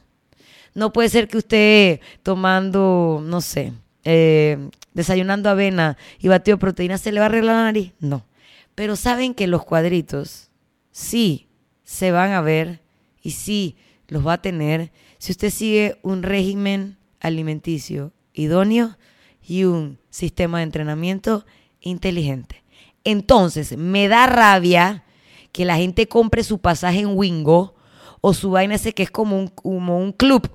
No 0.76 0.92
puede 0.92 1.08
ser 1.08 1.30
que 1.30 1.38
usted 1.38 2.02
tomando, 2.24 3.22
no 3.24 3.40
sé, 3.40 3.72
eh, 4.04 4.70
desayunando 4.94 5.50
avena 5.50 5.98
y 6.20 6.28
batido 6.28 6.58
de 6.58 6.62
proteína 6.62 6.98
se 6.98 7.14
le 7.14 7.22
va 7.22 7.28
a 7.28 7.30
arreglar 7.30 7.56
la 7.56 7.64
nariz. 7.64 7.94
No. 8.02 8.26
Pero 8.80 8.96
saben 8.96 9.34
que 9.34 9.46
los 9.46 9.66
cuadritos 9.66 10.52
sí 10.90 11.50
se 11.84 12.14
van 12.14 12.32
a 12.32 12.40
ver 12.40 12.82
y 13.22 13.32
sí 13.32 13.76
los 14.08 14.26
va 14.26 14.36
a 14.36 14.42
tener 14.42 14.94
si 15.18 15.34
usted 15.34 15.50
sigue 15.50 16.00
un 16.02 16.24
régimen 16.24 16.98
alimenticio 17.20 18.14
idóneo 18.34 18.98
y 19.46 19.66
un 19.66 20.00
sistema 20.10 20.60
de 20.60 20.64
entrenamiento 20.64 21.46
inteligente. 21.82 22.64
Entonces, 23.04 23.76
me 23.76 24.08
da 24.08 24.28
rabia 24.28 25.04
que 25.52 25.66
la 25.66 25.76
gente 25.76 26.08
compre 26.08 26.46
su 26.46 26.60
pasaje 26.60 27.00
en 27.00 27.18
Wingo 27.18 27.76
o 28.22 28.34
su 28.34 28.52
vaina 28.52 28.76
ese 28.76 28.94
que 28.94 29.04
es 29.04 29.12
como 29.12 29.38
un, 29.38 29.50
como 29.50 30.00
un 30.00 30.14
club 30.14 30.50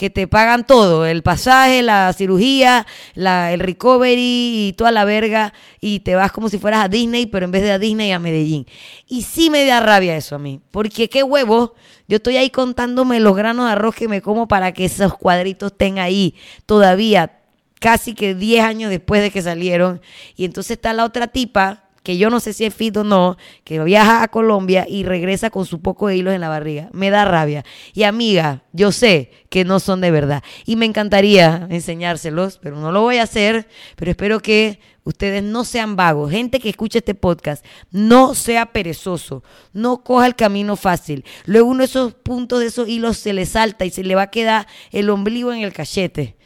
que 0.00 0.08
te 0.08 0.26
pagan 0.26 0.66
todo, 0.66 1.04
el 1.04 1.22
pasaje, 1.22 1.82
la 1.82 2.10
cirugía, 2.14 2.86
la, 3.14 3.52
el 3.52 3.60
recovery 3.60 4.68
y 4.68 4.72
toda 4.72 4.92
la 4.92 5.04
verga, 5.04 5.52
y 5.78 6.00
te 6.00 6.14
vas 6.14 6.32
como 6.32 6.48
si 6.48 6.56
fueras 6.56 6.86
a 6.86 6.88
Disney, 6.88 7.26
pero 7.26 7.44
en 7.44 7.50
vez 7.50 7.62
de 7.62 7.72
a 7.72 7.78
Disney 7.78 8.10
a 8.10 8.18
Medellín. 8.18 8.64
Y 9.06 9.24
sí 9.24 9.50
me 9.50 9.66
da 9.66 9.78
rabia 9.80 10.16
eso 10.16 10.36
a 10.36 10.38
mí, 10.38 10.62
porque 10.70 11.10
qué 11.10 11.22
huevo, 11.22 11.74
yo 12.08 12.16
estoy 12.16 12.38
ahí 12.38 12.48
contándome 12.48 13.20
los 13.20 13.36
granos 13.36 13.66
de 13.66 13.72
arroz 13.72 13.94
que 13.94 14.08
me 14.08 14.22
como 14.22 14.48
para 14.48 14.72
que 14.72 14.86
esos 14.86 15.18
cuadritos 15.18 15.72
estén 15.72 15.98
ahí 15.98 16.34
todavía, 16.64 17.38
casi 17.78 18.14
que 18.14 18.34
10 18.34 18.64
años 18.64 18.88
después 18.88 19.20
de 19.20 19.30
que 19.30 19.42
salieron, 19.42 20.00
y 20.34 20.46
entonces 20.46 20.78
está 20.78 20.94
la 20.94 21.04
otra 21.04 21.26
tipa 21.26 21.89
que 22.02 22.16
yo 22.16 22.30
no 22.30 22.40
sé 22.40 22.52
si 22.52 22.64
es 22.64 22.74
fit 22.74 22.96
o 22.96 23.04
no, 23.04 23.36
que 23.64 23.82
viaja 23.84 24.22
a 24.22 24.28
Colombia 24.28 24.86
y 24.88 25.04
regresa 25.04 25.50
con 25.50 25.66
su 25.66 25.80
poco 25.80 26.08
de 26.08 26.16
hilos 26.16 26.34
en 26.34 26.40
la 26.40 26.48
barriga. 26.48 26.88
Me 26.92 27.10
da 27.10 27.24
rabia. 27.24 27.64
Y 27.92 28.04
amiga, 28.04 28.64
yo 28.72 28.90
sé 28.92 29.30
que 29.50 29.64
no 29.64 29.80
son 29.80 30.00
de 30.00 30.10
verdad. 30.10 30.42
Y 30.64 30.76
me 30.76 30.86
encantaría 30.86 31.66
enseñárselos, 31.70 32.58
pero 32.58 32.76
no 32.76 32.90
lo 32.92 33.02
voy 33.02 33.18
a 33.18 33.24
hacer. 33.24 33.68
Pero 33.96 34.10
espero 34.10 34.40
que 34.40 34.80
ustedes 35.04 35.42
no 35.42 35.64
sean 35.64 35.96
vagos. 35.96 36.30
Gente 36.30 36.58
que 36.58 36.70
escucha 36.70 36.98
este 36.98 37.14
podcast, 37.14 37.64
no 37.90 38.34
sea 38.34 38.66
perezoso. 38.66 39.42
No 39.72 40.02
coja 40.02 40.26
el 40.26 40.36
camino 40.36 40.76
fácil. 40.76 41.24
Luego 41.44 41.68
uno 41.68 41.80
de 41.80 41.86
esos 41.86 42.14
puntos 42.14 42.60
de 42.60 42.66
esos 42.66 42.88
hilos 42.88 43.18
se 43.18 43.34
le 43.34 43.44
salta 43.44 43.84
y 43.84 43.90
se 43.90 44.04
le 44.04 44.14
va 44.14 44.22
a 44.22 44.30
quedar 44.30 44.66
el 44.90 45.10
ombligo 45.10 45.52
en 45.52 45.60
el 45.60 45.72
cachete. 45.72 46.36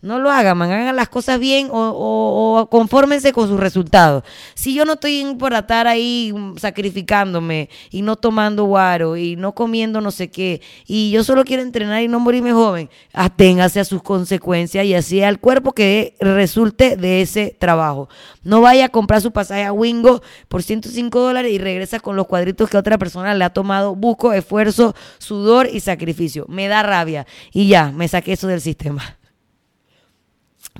No 0.00 0.20
lo 0.20 0.30
hagan, 0.30 0.56
man. 0.56 0.70
hagan 0.70 0.94
las 0.94 1.08
cosas 1.08 1.40
bien 1.40 1.70
o, 1.72 2.68
confórmense 2.70 3.32
con 3.32 3.48
sus 3.48 3.58
resultados. 3.58 4.22
Si 4.54 4.72
yo 4.72 4.84
no 4.84 4.92
estoy 4.92 5.34
por 5.36 5.52
estar 5.52 5.88
ahí 5.88 6.32
sacrificándome 6.56 7.68
y 7.90 8.02
no 8.02 8.14
tomando 8.14 8.64
guaro 8.64 9.16
y 9.16 9.34
no 9.34 9.56
comiendo 9.56 10.00
no 10.00 10.12
sé 10.12 10.30
qué, 10.30 10.62
y 10.86 11.10
yo 11.10 11.24
solo 11.24 11.44
quiero 11.44 11.64
entrenar 11.64 12.00
y 12.02 12.06
no 12.06 12.20
morirme 12.20 12.52
joven, 12.52 12.88
aténgase 13.12 13.80
a 13.80 13.84
sus 13.84 14.00
consecuencias 14.00 14.84
y 14.84 14.94
así 14.94 15.20
al 15.20 15.40
cuerpo 15.40 15.72
que 15.72 16.14
resulte 16.20 16.96
de 16.96 17.20
ese 17.22 17.56
trabajo. 17.58 18.08
No 18.44 18.60
vaya 18.60 18.84
a 18.84 18.88
comprar 18.90 19.20
su 19.20 19.32
pasaje 19.32 19.64
a 19.64 19.72
Wingo 19.72 20.22
por 20.46 20.62
105 20.62 21.18
dólares 21.18 21.50
y 21.50 21.58
regresa 21.58 21.98
con 21.98 22.14
los 22.14 22.28
cuadritos 22.28 22.70
que 22.70 22.76
otra 22.76 22.98
persona 22.98 23.34
le 23.34 23.44
ha 23.44 23.50
tomado. 23.50 23.96
Busco, 23.96 24.32
esfuerzo, 24.32 24.94
sudor 25.18 25.68
y 25.72 25.80
sacrificio. 25.80 26.46
Me 26.48 26.68
da 26.68 26.84
rabia. 26.84 27.26
Y 27.52 27.66
ya, 27.66 27.90
me 27.90 28.06
saqué 28.06 28.34
eso 28.34 28.46
del 28.46 28.60
sistema 28.60 29.17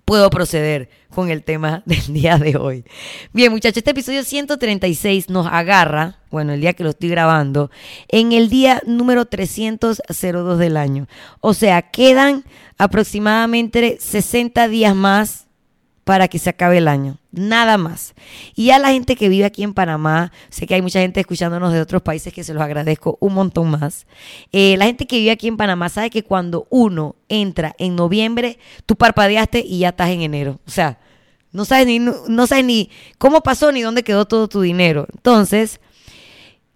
puedo 0.05 0.31
proceder 0.31 0.88
con 1.14 1.31
el 1.31 1.43
tema 1.43 1.83
del 1.87 2.12
día 2.12 2.38
de 2.38 2.57
hoy. 2.57 2.85
Bien, 3.33 3.50
muchachos, 3.52 3.78
este 3.78 3.90
episodio 3.90 4.25
136 4.25 5.31
nos 5.31 5.47
agarra, 5.47 6.19
bueno, 6.31 6.52
el 6.52 6.61
día 6.61 6.75
que 6.75 6.85
lo 6.85 6.90
estoy 6.90 7.09
grabando, 7.09 7.71
en 8.09 8.33
el 8.33 8.49
día 8.49 8.83
número 8.87 9.25
302 9.26 10.59
del 10.59 10.76
año. 10.76 11.09
O 11.40 11.55
sea, 11.55 11.83
quedan 11.83 12.45
aproximadamente 12.76 13.99
60 14.00 14.69
días 14.69 14.95
más 14.95 15.48
para 16.08 16.26
que 16.26 16.38
se 16.38 16.48
acabe 16.48 16.78
el 16.78 16.88
año. 16.88 17.18
Nada 17.32 17.76
más. 17.76 18.14
Y 18.54 18.68
ya 18.68 18.78
la 18.78 18.92
gente 18.92 19.14
que 19.14 19.28
vive 19.28 19.44
aquí 19.44 19.62
en 19.62 19.74
Panamá, 19.74 20.32
sé 20.48 20.66
que 20.66 20.74
hay 20.74 20.80
mucha 20.80 21.00
gente 21.00 21.20
escuchándonos 21.20 21.70
de 21.70 21.82
otros 21.82 22.00
países 22.00 22.32
que 22.32 22.44
se 22.44 22.54
los 22.54 22.62
agradezco 22.62 23.18
un 23.20 23.34
montón 23.34 23.68
más. 23.68 24.06
Eh, 24.50 24.78
la 24.78 24.86
gente 24.86 25.06
que 25.06 25.18
vive 25.18 25.32
aquí 25.32 25.48
en 25.48 25.58
Panamá 25.58 25.90
sabe 25.90 26.08
que 26.08 26.24
cuando 26.24 26.66
uno 26.70 27.14
entra 27.28 27.74
en 27.78 27.94
noviembre, 27.94 28.58
tú 28.86 28.96
parpadeaste 28.96 29.60
y 29.60 29.80
ya 29.80 29.90
estás 29.90 30.08
en 30.08 30.22
enero. 30.22 30.60
O 30.66 30.70
sea, 30.70 30.98
no 31.52 31.66
sabes 31.66 31.86
ni, 31.86 31.98
no 31.98 32.46
sabes 32.46 32.64
ni 32.64 32.88
cómo 33.18 33.42
pasó 33.42 33.70
ni 33.70 33.82
dónde 33.82 34.02
quedó 34.02 34.24
todo 34.24 34.48
tu 34.48 34.62
dinero. 34.62 35.08
Entonces, 35.12 35.78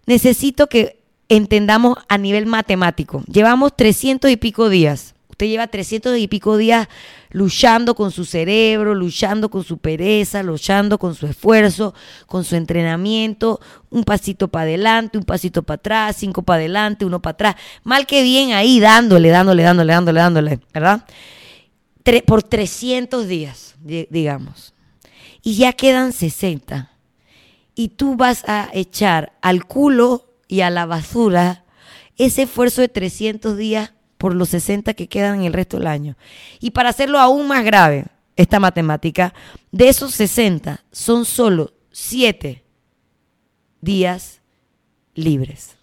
necesito 0.04 0.68
que 0.68 1.00
entendamos 1.30 1.96
a 2.06 2.18
nivel 2.18 2.44
matemático. 2.44 3.24
Llevamos 3.28 3.74
300 3.78 4.30
y 4.30 4.36
pico 4.36 4.68
días 4.68 5.14
Usted 5.32 5.46
lleva 5.46 5.66
300 5.66 6.18
y 6.18 6.28
pico 6.28 6.58
días 6.58 6.88
luchando 7.32 7.94
con 7.94 8.10
su 8.10 8.24
cerebro, 8.24 8.94
luchando 8.94 9.50
con 9.50 9.64
su 9.64 9.78
pereza, 9.78 10.42
luchando 10.42 10.98
con 10.98 11.14
su 11.14 11.26
esfuerzo, 11.26 11.94
con 12.26 12.44
su 12.44 12.56
entrenamiento, 12.56 13.60
un 13.90 14.04
pasito 14.04 14.48
para 14.48 14.64
adelante, 14.64 15.18
un 15.18 15.24
pasito 15.24 15.62
para 15.62 15.76
atrás, 15.76 16.16
cinco 16.18 16.42
para 16.42 16.58
adelante, 16.58 17.04
uno 17.04 17.20
para 17.20 17.32
atrás. 17.32 17.56
Mal 17.82 18.06
que 18.06 18.22
bien 18.22 18.52
ahí 18.52 18.80
dándole, 18.80 19.30
dándole, 19.30 19.62
dándole, 19.62 19.92
dándole, 19.92 20.20
dándole, 20.20 20.60
¿verdad? 20.72 21.04
por 22.26 22.42
300 22.42 23.28
días, 23.28 23.76
digamos. 23.80 24.74
Y 25.42 25.56
ya 25.56 25.72
quedan 25.72 26.12
60. 26.12 26.90
Y 27.74 27.88
tú 27.88 28.16
vas 28.16 28.44
a 28.46 28.68
echar 28.72 29.32
al 29.40 29.64
culo 29.64 30.26
y 30.48 30.60
a 30.60 30.70
la 30.70 30.84
basura 30.84 31.64
ese 32.18 32.42
esfuerzo 32.42 32.80
de 32.80 32.88
300 32.88 33.56
días 33.56 33.92
por 34.22 34.36
los 34.36 34.50
60 34.50 34.94
que 34.94 35.08
quedan 35.08 35.40
en 35.40 35.46
el 35.46 35.52
resto 35.52 35.78
del 35.78 35.88
año. 35.88 36.16
Y 36.60 36.70
para 36.70 36.90
hacerlo 36.90 37.18
aún 37.18 37.48
más 37.48 37.64
grave, 37.64 38.04
esta 38.36 38.60
matemática, 38.60 39.34
de 39.72 39.88
esos 39.88 40.14
60 40.14 40.84
son 40.92 41.24
solo 41.24 41.72
7 41.90 42.62
días 43.80 44.40
libres. 45.16 45.74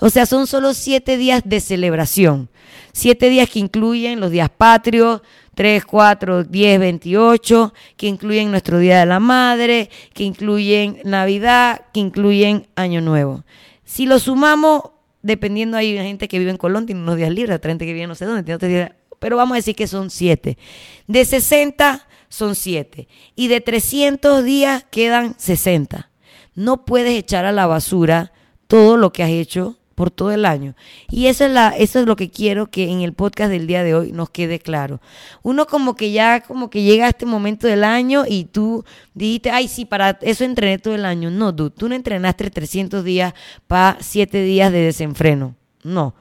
O 0.00 0.10
sea, 0.10 0.26
son 0.26 0.46
solo 0.46 0.74
7 0.74 1.16
días 1.16 1.40
de 1.46 1.60
celebración. 1.60 2.50
7 2.92 3.30
días 3.30 3.48
que 3.48 3.60
incluyen 3.60 4.20
los 4.20 4.32
días 4.32 4.50
patrios, 4.50 5.22
3, 5.54 5.86
4, 5.86 6.44
10, 6.44 6.80
28, 6.80 7.72
que 7.96 8.06
incluyen 8.06 8.50
nuestro 8.50 8.80
Día 8.80 9.00
de 9.00 9.06
la 9.06 9.18
Madre, 9.18 9.88
que 10.12 10.24
incluyen 10.24 11.00
Navidad, 11.04 11.86
que 11.94 12.00
incluyen 12.00 12.66
Año 12.76 13.00
Nuevo. 13.00 13.44
Si 13.86 14.04
lo 14.04 14.18
sumamos, 14.18 14.82
dependiendo, 15.28 15.76
hay 15.76 15.96
gente 15.96 16.26
que 16.26 16.38
vive 16.38 16.50
en 16.50 16.56
Colón, 16.56 16.86
tiene 16.86 17.02
unos 17.02 17.16
días 17.16 17.30
libres, 17.30 17.56
otra 17.56 17.70
gente 17.70 17.86
que 17.86 17.92
vive 17.92 18.06
no 18.06 18.14
sé 18.14 18.24
dónde, 18.24 18.42
tiene 18.42 18.56
otros 18.56 18.70
días, 18.70 18.92
pero 19.18 19.36
vamos 19.36 19.54
a 19.54 19.56
decir 19.56 19.76
que 19.76 19.86
son 19.86 20.10
siete. 20.10 20.58
De 21.06 21.24
60 21.24 22.08
son 22.28 22.54
siete. 22.54 23.08
Y 23.36 23.48
de 23.48 23.60
300 23.60 24.42
días 24.42 24.84
quedan 24.90 25.38
60. 25.38 26.10
No 26.54 26.84
puedes 26.84 27.12
echar 27.12 27.44
a 27.44 27.52
la 27.52 27.66
basura 27.66 28.32
todo 28.66 28.96
lo 28.96 29.12
que 29.12 29.22
has 29.22 29.30
hecho 29.30 29.77
por 29.98 30.12
todo 30.12 30.30
el 30.30 30.44
año. 30.44 30.76
Y 31.10 31.26
eso 31.26 31.44
es, 31.44 31.50
la, 31.50 31.70
eso 31.70 31.98
es 31.98 32.06
lo 32.06 32.14
que 32.14 32.30
quiero 32.30 32.70
que 32.70 32.88
en 32.88 33.00
el 33.00 33.14
podcast 33.14 33.50
del 33.50 33.66
día 33.66 33.82
de 33.82 33.96
hoy 33.96 34.12
nos 34.12 34.30
quede 34.30 34.60
claro. 34.60 35.00
Uno 35.42 35.66
como 35.66 35.96
que 35.96 36.12
ya 36.12 36.40
como 36.40 36.70
que 36.70 36.84
llega 36.84 37.06
a 37.06 37.08
este 37.08 37.26
momento 37.26 37.66
del 37.66 37.82
año 37.82 38.22
y 38.24 38.44
tú 38.44 38.84
dijiste, 39.14 39.50
ay, 39.50 39.66
sí, 39.66 39.86
para 39.86 40.16
eso 40.22 40.44
entrené 40.44 40.78
todo 40.78 40.94
el 40.94 41.04
año. 41.04 41.32
No, 41.32 41.52
tú, 41.52 41.70
tú 41.70 41.88
no 41.88 41.96
entrenaste 41.96 42.48
300 42.48 43.02
días 43.02 43.34
para 43.66 43.98
7 44.00 44.40
días 44.40 44.70
de 44.70 44.82
desenfreno. 44.82 45.56
No, 45.82 46.14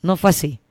no 0.00 0.16
fue 0.16 0.30
así. 0.30 0.61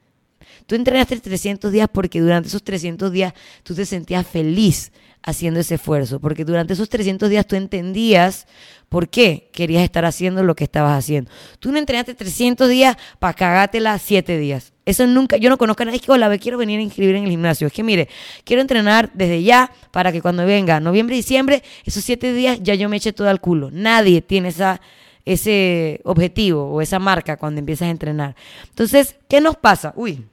Tú 0.65 0.75
entrenaste 0.75 1.19
300 1.19 1.71
días 1.71 1.87
porque 1.91 2.21
durante 2.21 2.47
esos 2.49 2.63
300 2.63 3.11
días 3.11 3.33
tú 3.63 3.75
te 3.75 3.85
sentías 3.85 4.25
feliz 4.25 4.91
haciendo 5.23 5.59
ese 5.59 5.75
esfuerzo, 5.75 6.19
porque 6.19 6.45
durante 6.45 6.73
esos 6.73 6.89
300 6.89 7.29
días 7.29 7.45
tú 7.45 7.55
entendías 7.55 8.47
por 8.89 9.07
qué 9.07 9.49
querías 9.53 9.83
estar 9.83 10.03
haciendo 10.03 10.43
lo 10.43 10.55
que 10.55 10.63
estabas 10.63 10.97
haciendo. 10.97 11.29
Tú 11.59 11.71
no 11.71 11.77
entrenaste 11.77 12.15
300 12.15 12.67
días 12.67 12.97
para 13.19 13.33
cagártela 13.33 13.97
7 13.97 14.37
días. 14.37 14.73
Eso 14.85 15.05
nunca, 15.05 15.37
yo 15.37 15.49
no 15.49 15.57
conozco 15.57 15.83
a 15.83 15.85
nadie 15.85 15.99
que, 15.99 16.11
hola, 16.11 16.35
quiero 16.39 16.57
venir 16.57 16.79
a 16.79 16.83
inscribir 16.83 17.15
en 17.15 17.23
el 17.23 17.29
gimnasio. 17.29 17.67
Es 17.67 17.73
que 17.73 17.83
mire, 17.83 18.09
quiero 18.43 18.61
entrenar 18.61 19.11
desde 19.13 19.43
ya 19.43 19.71
para 19.91 20.11
que 20.11 20.21
cuando 20.21 20.45
venga 20.45 20.79
noviembre 20.79 21.15
diciembre, 21.15 21.63
esos 21.85 22.03
7 22.03 22.33
días 22.33 22.59
ya 22.61 22.73
yo 22.73 22.89
me 22.89 22.97
eche 22.97 23.13
todo 23.13 23.29
al 23.29 23.39
culo. 23.39 23.69
Nadie 23.71 24.21
tiene 24.21 24.49
esa, 24.49 24.81
ese 25.23 26.01
objetivo 26.03 26.65
o 26.71 26.81
esa 26.81 26.97
marca 26.97 27.37
cuando 27.37 27.59
empiezas 27.59 27.87
a 27.87 27.91
entrenar. 27.91 28.35
Entonces, 28.69 29.15
¿qué 29.29 29.39
nos 29.39 29.55
pasa? 29.55 29.93
Uy, 29.95 30.25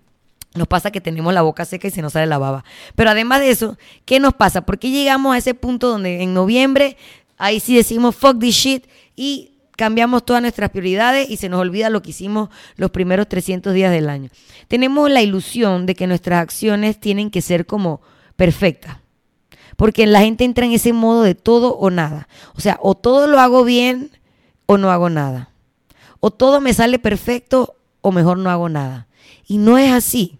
nos 0.58 0.68
pasa 0.68 0.90
que 0.90 1.00
tenemos 1.00 1.32
la 1.32 1.42
boca 1.42 1.64
seca 1.64 1.88
y 1.88 1.90
se 1.90 2.02
nos 2.02 2.12
sale 2.12 2.26
la 2.26 2.38
baba. 2.38 2.64
Pero 2.94 3.10
además 3.10 3.40
de 3.40 3.50
eso, 3.50 3.78
¿qué 4.04 4.20
nos 4.20 4.34
pasa? 4.34 4.66
¿Por 4.66 4.78
qué 4.78 4.90
llegamos 4.90 5.34
a 5.34 5.38
ese 5.38 5.54
punto 5.54 5.88
donde 5.88 6.22
en 6.22 6.34
noviembre, 6.34 6.96
ahí 7.38 7.60
sí 7.60 7.74
decimos 7.74 8.14
fuck 8.16 8.38
this 8.38 8.54
shit 8.54 8.86
y 9.16 9.52
cambiamos 9.76 10.26
todas 10.26 10.42
nuestras 10.42 10.70
prioridades 10.70 11.30
y 11.30 11.36
se 11.36 11.48
nos 11.48 11.60
olvida 11.60 11.88
lo 11.88 12.02
que 12.02 12.10
hicimos 12.10 12.50
los 12.76 12.90
primeros 12.90 13.28
300 13.28 13.72
días 13.72 13.92
del 13.92 14.10
año? 14.10 14.28
Tenemos 14.66 15.10
la 15.10 15.22
ilusión 15.22 15.86
de 15.86 15.94
que 15.94 16.06
nuestras 16.06 16.42
acciones 16.42 16.98
tienen 16.98 17.30
que 17.30 17.40
ser 17.40 17.64
como 17.64 18.02
perfectas. 18.36 18.98
Porque 19.76 20.06
la 20.08 20.20
gente 20.22 20.44
entra 20.44 20.66
en 20.66 20.72
ese 20.72 20.92
modo 20.92 21.22
de 21.22 21.36
todo 21.36 21.76
o 21.76 21.88
nada. 21.90 22.26
O 22.56 22.60
sea, 22.60 22.78
o 22.82 22.96
todo 22.96 23.28
lo 23.28 23.38
hago 23.38 23.62
bien 23.62 24.10
o 24.66 24.76
no 24.76 24.90
hago 24.90 25.08
nada. 25.08 25.50
O 26.18 26.32
todo 26.32 26.60
me 26.60 26.74
sale 26.74 26.98
perfecto 26.98 27.76
o 28.00 28.10
mejor 28.10 28.38
no 28.38 28.50
hago 28.50 28.68
nada. 28.68 29.06
Y 29.46 29.58
no 29.58 29.78
es 29.78 29.92
así. 29.92 30.37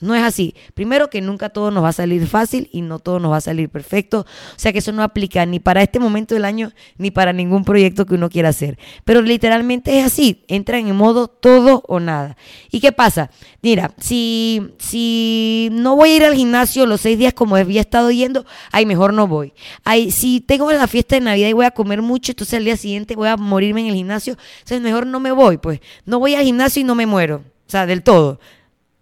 No 0.00 0.14
es 0.14 0.22
así. 0.22 0.54
Primero 0.74 1.10
que 1.10 1.20
nunca 1.20 1.48
todo 1.48 1.72
nos 1.72 1.82
va 1.82 1.88
a 1.88 1.92
salir 1.92 2.26
fácil 2.26 2.68
y 2.72 2.82
no 2.82 3.00
todo 3.00 3.18
nos 3.18 3.32
va 3.32 3.38
a 3.38 3.40
salir 3.40 3.68
perfecto. 3.68 4.20
O 4.20 4.58
sea 4.58 4.72
que 4.72 4.78
eso 4.78 4.92
no 4.92 5.02
aplica 5.02 5.44
ni 5.44 5.58
para 5.58 5.82
este 5.82 5.98
momento 5.98 6.34
del 6.34 6.44
año 6.44 6.72
ni 6.98 7.10
para 7.10 7.32
ningún 7.32 7.64
proyecto 7.64 8.06
que 8.06 8.14
uno 8.14 8.30
quiera 8.30 8.50
hacer. 8.50 8.78
Pero 9.04 9.22
literalmente 9.22 9.98
es 9.98 10.06
así. 10.06 10.44
Entran 10.46 10.86
en 10.86 10.94
modo 10.94 11.26
todo 11.26 11.82
o 11.88 11.98
nada. 11.98 12.36
¿Y 12.70 12.78
qué 12.78 12.92
pasa? 12.92 13.30
Mira, 13.60 13.92
si, 13.98 14.70
si 14.78 15.68
no 15.72 15.96
voy 15.96 16.10
a 16.10 16.16
ir 16.16 16.24
al 16.24 16.34
gimnasio 16.34 16.86
los 16.86 17.00
seis 17.00 17.18
días 17.18 17.34
como 17.34 17.56
había 17.56 17.80
estado 17.80 18.12
yendo, 18.12 18.46
ay, 18.70 18.86
mejor 18.86 19.12
no 19.12 19.26
voy. 19.26 19.52
Ay, 19.82 20.12
si 20.12 20.40
tengo 20.40 20.70
la 20.70 20.86
fiesta 20.86 21.16
de 21.16 21.22
Navidad 21.22 21.48
y 21.48 21.54
voy 21.54 21.66
a 21.66 21.72
comer 21.72 22.02
mucho, 22.02 22.32
entonces 22.32 22.54
al 22.54 22.64
día 22.64 22.76
siguiente 22.76 23.16
voy 23.16 23.28
a 23.28 23.36
morirme 23.36 23.80
en 23.80 23.88
el 23.88 23.94
gimnasio, 23.94 24.36
entonces 24.58 24.80
mejor 24.80 25.06
no 25.08 25.18
me 25.18 25.32
voy. 25.32 25.58
Pues 25.58 25.80
no 26.04 26.20
voy 26.20 26.36
al 26.36 26.44
gimnasio 26.44 26.82
y 26.82 26.84
no 26.84 26.94
me 26.94 27.06
muero. 27.06 27.42
O 27.66 27.70
sea, 27.70 27.84
del 27.84 28.02
todo. 28.02 28.38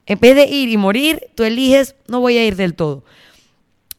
En 0.07 0.21
vez 0.21 0.37
de 0.37 0.47
ir 0.47 0.69
y 0.69 0.77
morir, 0.77 1.21
tú 1.35 1.43
eliges, 1.43 1.97
no 2.09 2.21
voy 2.21 2.39
a 2.39 2.47
ir 2.47 2.57
del 2.57 2.75
todo. 2.75 3.05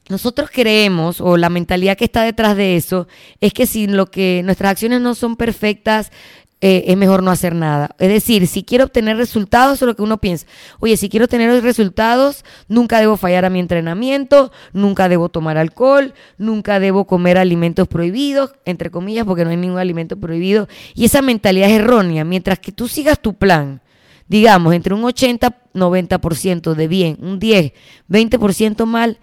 Nosotros 0.10 0.50
creemos, 0.52 1.20
o 1.20 1.36
la 1.36 1.50
mentalidad 1.50 1.98
que 1.98 2.06
está 2.06 2.24
detrás 2.24 2.56
de 2.56 2.78
eso, 2.78 3.08
es 3.42 3.54
que 3.54 3.66
si 3.66 3.88
lo 3.88 4.10
que 4.10 4.42
nuestras 4.46 4.72
acciones 4.72 5.02
no 5.02 5.16
son 5.16 5.36
perfectas, 5.36 6.12
eh, 6.60 6.86
es 6.88 6.98
mejor 6.98 7.22
no 7.22 7.30
hacer 7.30 7.54
nada. 7.54 7.96
Es 8.00 8.08
decir, 8.08 8.48
si 8.48 8.64
quiero 8.64 8.86
obtener 8.86 9.18
resultados, 9.18 9.76
eso 9.76 9.86
es 9.86 9.88
lo 9.88 9.96
que 9.96 10.02
uno 10.02 10.18
piensa. 10.18 10.48
Oye, 10.80 10.98
si 10.98 11.08
quiero 11.08 11.28
tener 11.28 11.62
resultados, 11.62 12.44
nunca 12.68 13.00
debo 13.00 13.16
fallar 13.16 13.46
a 13.46 13.52
mi 13.52 13.60
entrenamiento, 13.60 14.52
nunca 14.74 15.08
debo 15.08 15.30
tomar 15.30 15.58
alcohol, 15.58 16.16
nunca 16.38 16.80
debo 16.80 17.06
comer 17.06 17.38
alimentos 17.38 17.88
prohibidos, 17.88 18.54
entre 18.66 18.90
comillas, 18.90 19.26
porque 19.26 19.44
no 19.44 19.52
hay 19.52 19.58
ningún 19.58 19.78
alimento 19.78 20.18
prohibido. 20.18 20.68
Y 20.96 21.06
esa 21.06 21.22
mentalidad 21.22 21.70
es 21.70 21.76
errónea. 21.76 22.24
Mientras 22.24 22.58
que 22.58 22.72
tú 22.72 22.88
sigas 22.88 23.20
tu 23.20 23.36
plan, 23.36 23.82
digamos, 24.28 24.74
entre 24.74 24.94
un 24.94 25.04
80-90% 25.04 26.74
de 26.74 26.88
bien, 26.88 27.18
un 27.22 27.40
10, 27.40 27.74
20% 28.10 28.86
mal, 28.86 29.20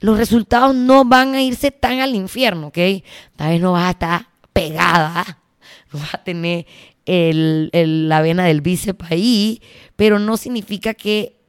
los 0.00 0.18
resultados 0.18 0.74
no 0.74 1.04
van 1.04 1.34
a 1.34 1.42
irse 1.42 1.70
tan 1.70 2.00
al 2.00 2.14
infierno, 2.14 2.68
¿ok? 2.68 2.78
Tal 3.36 3.50
vez 3.50 3.60
no 3.60 3.72
vas 3.72 3.84
a 3.84 3.90
estar 3.90 4.26
pegada, 4.52 5.38
no 5.92 6.00
vas 6.00 6.14
a 6.14 6.24
tener 6.24 6.66
la 7.06 8.20
vena 8.20 8.44
del 8.44 8.60
bíceps 8.60 9.10
ahí, 9.10 9.60
pero 9.96 10.18
no 10.18 10.36
significa 10.36 10.94
que 10.94 11.41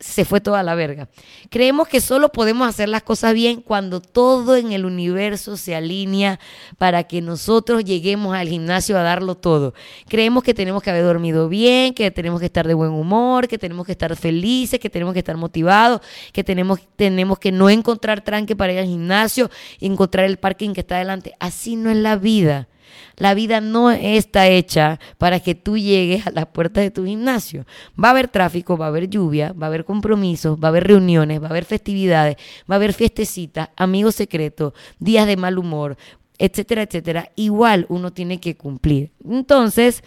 se 0.00 0.24
fue 0.24 0.40
toda 0.40 0.62
la 0.62 0.74
verga. 0.74 1.08
Creemos 1.50 1.88
que 1.88 2.00
solo 2.00 2.30
podemos 2.30 2.68
hacer 2.68 2.88
las 2.88 3.02
cosas 3.02 3.32
bien 3.32 3.62
cuando 3.62 4.00
todo 4.00 4.56
en 4.56 4.72
el 4.72 4.84
universo 4.84 5.56
se 5.56 5.74
alinea 5.74 6.40
para 6.78 7.04
que 7.04 7.22
nosotros 7.22 7.84
lleguemos 7.84 8.34
al 8.34 8.48
gimnasio 8.48 8.98
a 8.98 9.02
darlo 9.02 9.36
todo. 9.36 9.72
Creemos 10.08 10.42
que 10.42 10.52
tenemos 10.52 10.82
que 10.82 10.90
haber 10.90 11.04
dormido 11.04 11.48
bien, 11.48 11.94
que 11.94 12.10
tenemos 12.10 12.40
que 12.40 12.46
estar 12.46 12.66
de 12.66 12.74
buen 12.74 12.90
humor, 12.90 13.48
que 13.48 13.56
tenemos 13.56 13.86
que 13.86 13.92
estar 13.92 14.14
felices, 14.16 14.80
que 14.80 14.90
tenemos 14.90 15.14
que 15.14 15.20
estar 15.20 15.36
motivados, 15.36 16.00
que 16.32 16.44
tenemos, 16.44 16.80
tenemos 16.96 17.38
que 17.38 17.52
no 17.52 17.70
encontrar 17.70 18.22
tranque 18.22 18.56
para 18.56 18.72
ir 18.72 18.80
al 18.80 18.86
gimnasio, 18.86 19.50
encontrar 19.80 20.26
el 20.26 20.38
parking 20.38 20.74
que 20.74 20.80
está 20.80 20.96
adelante. 20.96 21.34
Así 21.38 21.76
no 21.76 21.90
es 21.90 21.96
la 21.96 22.16
vida. 22.16 22.68
La 23.16 23.34
vida 23.34 23.60
no 23.60 23.90
está 23.90 24.48
hecha 24.48 24.98
para 25.18 25.40
que 25.40 25.54
tú 25.54 25.76
llegues 25.78 26.26
a 26.26 26.30
las 26.30 26.46
puertas 26.46 26.84
de 26.84 26.90
tu 26.90 27.04
gimnasio. 27.04 27.66
Va 28.02 28.08
a 28.08 28.10
haber 28.12 28.28
tráfico, 28.28 28.76
va 28.76 28.86
a 28.86 28.88
haber 28.88 29.08
lluvia, 29.08 29.52
va 29.52 29.66
a 29.66 29.68
haber 29.68 29.84
compromisos, 29.84 30.58
va 30.58 30.68
a 30.68 30.70
haber 30.70 30.86
reuniones, 30.86 31.40
va 31.40 31.46
a 31.46 31.50
haber 31.50 31.64
festividades, 31.64 32.36
va 32.70 32.74
a 32.74 32.76
haber 32.76 32.92
fiestecitas, 32.92 33.68
amigos 33.76 34.14
secretos, 34.14 34.72
días 34.98 35.26
de 35.26 35.36
mal 35.36 35.58
humor, 35.58 35.96
etcétera, 36.38 36.82
etcétera. 36.82 37.30
Igual 37.36 37.86
uno 37.88 38.12
tiene 38.12 38.40
que 38.40 38.56
cumplir. 38.56 39.12
Entonces, 39.28 40.02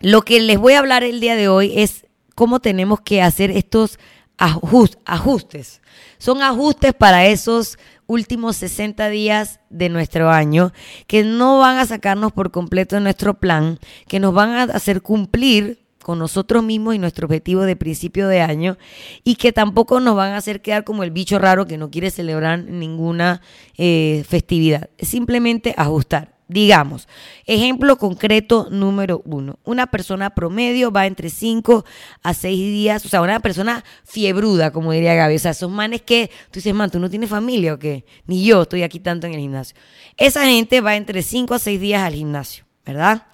lo 0.00 0.22
que 0.22 0.40
les 0.40 0.58
voy 0.58 0.74
a 0.74 0.78
hablar 0.78 1.02
el 1.02 1.20
día 1.20 1.36
de 1.36 1.48
hoy 1.48 1.72
es 1.76 2.06
cómo 2.34 2.60
tenemos 2.60 3.00
que 3.00 3.22
hacer 3.22 3.50
estos 3.50 3.98
ajustes. 4.36 5.82
Son 6.18 6.42
ajustes 6.42 6.94
para 6.94 7.26
esos 7.26 7.78
últimos 8.08 8.56
60 8.56 9.08
días 9.10 9.60
de 9.70 9.88
nuestro 9.88 10.30
año 10.30 10.72
que 11.06 11.22
no 11.22 11.58
van 11.58 11.78
a 11.78 11.86
sacarnos 11.86 12.32
por 12.32 12.50
completo 12.50 12.96
de 12.96 13.02
nuestro 13.02 13.34
plan, 13.34 13.78
que 14.08 14.18
nos 14.18 14.34
van 14.34 14.50
a 14.50 14.62
hacer 14.64 15.02
cumplir 15.02 15.86
con 16.02 16.18
nosotros 16.18 16.64
mismos 16.64 16.94
y 16.94 16.98
nuestro 16.98 17.26
objetivo 17.26 17.62
de 17.62 17.76
principio 17.76 18.28
de 18.28 18.40
año 18.40 18.78
y 19.24 19.34
que 19.34 19.52
tampoco 19.52 20.00
nos 20.00 20.16
van 20.16 20.32
a 20.32 20.38
hacer 20.38 20.62
quedar 20.62 20.82
como 20.84 21.02
el 21.02 21.10
bicho 21.10 21.38
raro 21.38 21.66
que 21.66 21.76
no 21.76 21.90
quiere 21.90 22.10
celebrar 22.10 22.64
ninguna 22.64 23.42
eh, 23.76 24.24
festividad. 24.26 24.88
Es 24.96 25.08
simplemente 25.08 25.74
ajustar. 25.76 26.37
Digamos, 26.50 27.08
ejemplo 27.44 27.98
concreto 27.98 28.68
número 28.70 29.20
uno. 29.26 29.58
Una 29.64 29.86
persona 29.86 30.30
promedio 30.30 30.90
va 30.90 31.06
entre 31.06 31.28
5 31.28 31.84
a 32.22 32.32
6 32.32 32.58
días, 32.58 33.04
o 33.04 33.08
sea, 33.10 33.20
una 33.20 33.40
persona 33.40 33.84
fiebruda, 34.04 34.70
como 34.70 34.92
diría 34.92 35.14
Gaby. 35.14 35.36
O 35.36 35.38
sea, 35.38 35.50
esos 35.50 35.70
manes 35.70 36.00
que 36.00 36.30
tú 36.50 36.54
dices, 36.54 36.74
man, 36.74 36.90
tú 36.90 37.00
no 37.00 37.10
tienes 37.10 37.28
familia 37.28 37.74
o 37.74 37.78
qué? 37.78 38.06
Ni 38.26 38.46
yo 38.46 38.62
estoy 38.62 38.82
aquí 38.82 38.98
tanto 38.98 39.26
en 39.26 39.34
el 39.34 39.40
gimnasio. 39.40 39.76
Esa 40.16 40.46
gente 40.46 40.80
va 40.80 40.96
entre 40.96 41.22
5 41.22 41.52
a 41.52 41.58
6 41.58 41.78
días 41.78 42.02
al 42.02 42.14
gimnasio, 42.14 42.64
¿verdad? 42.86 43.26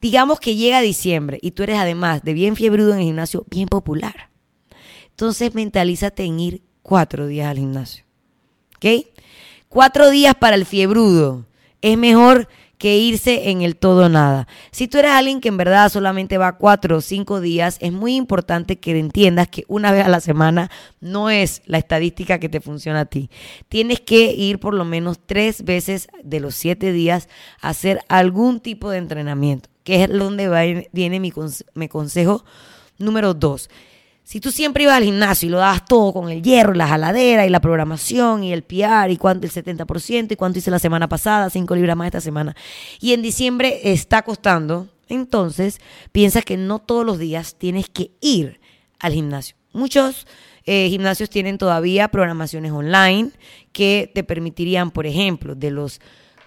Digamos 0.00 0.40
que 0.40 0.56
llega 0.56 0.80
diciembre 0.80 1.38
y 1.40 1.52
tú 1.52 1.62
eres 1.62 1.78
además 1.78 2.22
de 2.24 2.34
bien 2.34 2.56
fiebrudo 2.56 2.94
en 2.94 2.98
el 2.98 3.04
gimnasio, 3.04 3.46
bien 3.48 3.68
popular. 3.68 4.30
Entonces 5.10 5.54
mentalízate 5.54 6.24
en 6.24 6.40
ir 6.40 6.62
cuatro 6.82 7.28
días 7.28 7.48
al 7.48 7.58
gimnasio. 7.58 8.04
¿Ok? 8.76 9.06
Cuatro 9.68 10.10
días 10.10 10.34
para 10.34 10.56
el 10.56 10.66
fiebrudo 10.66 11.46
es 11.82 11.98
mejor 11.98 12.48
que 12.78 12.98
irse 12.98 13.50
en 13.50 13.62
el 13.62 13.76
todo 13.76 14.08
nada. 14.08 14.46
Si 14.70 14.86
tú 14.88 14.98
eres 14.98 15.12
alguien 15.12 15.40
que 15.40 15.48
en 15.48 15.56
verdad 15.56 15.90
solamente 15.90 16.38
va 16.38 16.58
cuatro 16.58 16.98
o 16.98 17.00
cinco 17.00 17.40
días, 17.40 17.78
es 17.80 17.92
muy 17.92 18.16
importante 18.16 18.78
que 18.78 18.98
entiendas 18.98 19.48
que 19.48 19.64
una 19.68 19.92
vez 19.92 20.04
a 20.04 20.08
la 20.08 20.20
semana 20.20 20.70
no 21.00 21.30
es 21.30 21.62
la 21.64 21.78
estadística 21.78 22.38
que 22.38 22.48
te 22.48 22.60
funciona 22.60 23.00
a 23.00 23.06
ti. 23.06 23.30
Tienes 23.68 24.00
que 24.00 24.32
ir 24.32 24.58
por 24.58 24.74
lo 24.74 24.84
menos 24.84 25.18
tres 25.24 25.64
veces 25.64 26.08
de 26.22 26.40
los 26.40 26.54
siete 26.54 26.92
días 26.92 27.28
a 27.60 27.70
hacer 27.70 28.00
algún 28.08 28.60
tipo 28.60 28.90
de 28.90 28.98
entrenamiento, 28.98 29.70
que 29.82 30.04
es 30.04 30.10
donde 30.10 30.88
viene 30.92 31.20
mi, 31.20 31.32
mi 31.74 31.88
consejo 31.88 32.44
número 32.98 33.34
dos. 33.34 33.70
Si 34.26 34.40
tú 34.40 34.50
siempre 34.50 34.82
ibas 34.82 34.96
al 34.96 35.04
gimnasio 35.04 35.46
y 35.46 35.50
lo 35.52 35.58
dabas 35.58 35.84
todo 35.84 36.12
con 36.12 36.30
el 36.30 36.42
hierro, 36.42 36.74
la 36.74 36.88
jaladera 36.88 37.46
y 37.46 37.48
la 37.48 37.60
programación 37.60 38.42
y 38.42 38.52
el 38.52 38.64
PR 38.64 39.08
y 39.08 39.18
cuánto 39.18 39.46
el 39.46 39.52
70% 39.52 40.32
y 40.32 40.34
cuánto 40.34 40.58
hice 40.58 40.72
la 40.72 40.80
semana 40.80 41.08
pasada, 41.08 41.48
5 41.48 41.76
libras 41.76 41.96
más 41.96 42.06
esta 42.06 42.20
semana, 42.20 42.56
y 43.00 43.12
en 43.12 43.22
diciembre 43.22 43.78
está 43.84 44.22
costando, 44.22 44.88
entonces 45.08 45.78
piensa 46.10 46.42
que 46.42 46.56
no 46.56 46.80
todos 46.80 47.06
los 47.06 47.20
días 47.20 47.54
tienes 47.56 47.88
que 47.88 48.10
ir 48.20 48.58
al 48.98 49.12
gimnasio. 49.12 49.54
Muchos 49.72 50.26
eh, 50.64 50.88
gimnasios 50.90 51.30
tienen 51.30 51.56
todavía 51.56 52.08
programaciones 52.08 52.72
online 52.72 53.30
que 53.70 54.10
te 54.12 54.24
permitirían, 54.24 54.90
por 54.90 55.06
ejemplo, 55.06 55.54
de 55.54 55.70
los 55.70 56.00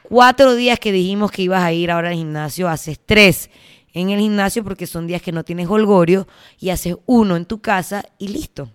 cuatro 0.03 0.53
días 0.55 0.79
que 0.79 0.91
dijimos 0.91 1.31
que 1.31 1.43
ibas 1.43 1.63
a 1.63 1.71
ir 1.71 1.91
ahora 1.91 2.09
al 2.09 2.15
gimnasio, 2.15 2.67
haces 2.67 2.99
tres 3.05 3.49
en 3.93 4.09
el 4.09 4.19
gimnasio 4.19 4.63
porque 4.63 4.87
son 4.87 5.07
días 5.07 5.21
que 5.21 5.31
no 5.31 5.43
tienes 5.43 5.67
holgorio 5.67 6.27
y 6.59 6.69
haces 6.69 6.95
uno 7.05 7.35
en 7.35 7.45
tu 7.45 7.59
casa 7.59 8.05
y 8.17 8.27
listo. 8.29 8.69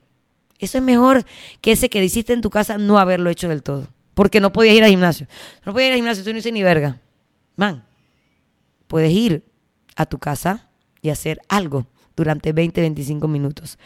Eso 0.58 0.78
es 0.78 0.84
mejor 0.84 1.24
que 1.60 1.72
ese 1.72 1.90
que 1.90 2.02
hiciste 2.02 2.32
en 2.32 2.40
tu 2.40 2.50
casa 2.50 2.78
no 2.78 2.98
haberlo 2.98 3.30
hecho 3.30 3.48
del 3.48 3.62
todo. 3.62 3.86
Porque 4.14 4.40
no 4.40 4.52
podías 4.52 4.76
ir 4.76 4.84
al 4.84 4.90
gimnasio. 4.90 5.26
No 5.64 5.72
podías 5.72 5.88
ir 5.88 5.92
al 5.92 5.98
gimnasio, 5.98 6.24
tú 6.24 6.32
no 6.32 6.38
hice 6.38 6.52
ni 6.52 6.62
verga. 6.62 7.00
Man, 7.56 7.84
puedes 8.86 9.12
ir 9.12 9.44
a 9.96 10.06
tu 10.06 10.18
casa 10.18 10.68
y 11.02 11.10
hacer 11.10 11.40
algo 11.48 11.86
durante 12.16 12.52
20, 12.52 12.80
25 12.80 13.28
minutos. 13.28 13.78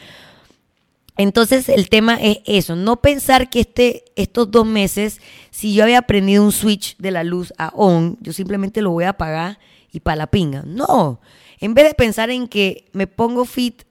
Entonces 1.16 1.68
el 1.68 1.88
tema 1.88 2.14
es 2.14 2.38
eso, 2.46 2.76
no 2.76 3.02
pensar 3.02 3.50
que 3.50 3.60
este, 3.60 4.04
estos 4.14 4.52
dos 4.52 4.64
meses, 4.64 5.20
si 5.50 5.74
yo 5.74 5.82
había 5.82 5.98
aprendido 5.98 6.44
un 6.44 6.52
switch 6.52 6.96
de 6.98 7.10
la 7.10 7.24
luz 7.24 7.52
a 7.58 7.72
on, 7.74 8.16
yo 8.20 8.32
simplemente 8.32 8.82
lo 8.82 8.92
voy 8.92 9.02
a 9.02 9.10
apagar 9.10 9.58
y 9.98 10.00
para 10.00 10.16
la 10.16 10.26
pinga. 10.28 10.62
No, 10.64 11.20
en 11.58 11.74
vez 11.74 11.86
de 11.88 11.94
pensar 11.94 12.30
en 12.30 12.48
que 12.48 12.88
me 12.92 13.06
pongo 13.06 13.44
fit 13.44 13.82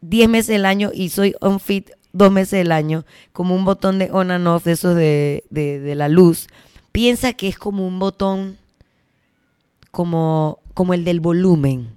10 0.00 0.28
meses 0.28 0.48
del 0.48 0.66
año 0.66 0.90
y 0.92 1.10
soy 1.10 1.34
on 1.40 1.60
fit 1.60 1.90
dos 2.12 2.32
meses 2.32 2.58
del 2.58 2.72
año, 2.72 3.04
como 3.32 3.54
un 3.54 3.64
botón 3.64 4.00
de 4.00 4.10
on 4.10 4.32
and 4.32 4.46
off 4.48 4.64
de 4.64 4.72
esos 4.72 4.96
de, 4.96 5.44
de, 5.50 5.94
la 5.94 6.08
luz, 6.08 6.48
piensa 6.90 7.32
que 7.32 7.46
es 7.46 7.56
como 7.56 7.86
un 7.86 8.00
botón 8.00 8.58
como, 9.92 10.58
como 10.74 10.92
el 10.92 11.04
del 11.04 11.20
volumen. 11.20 11.96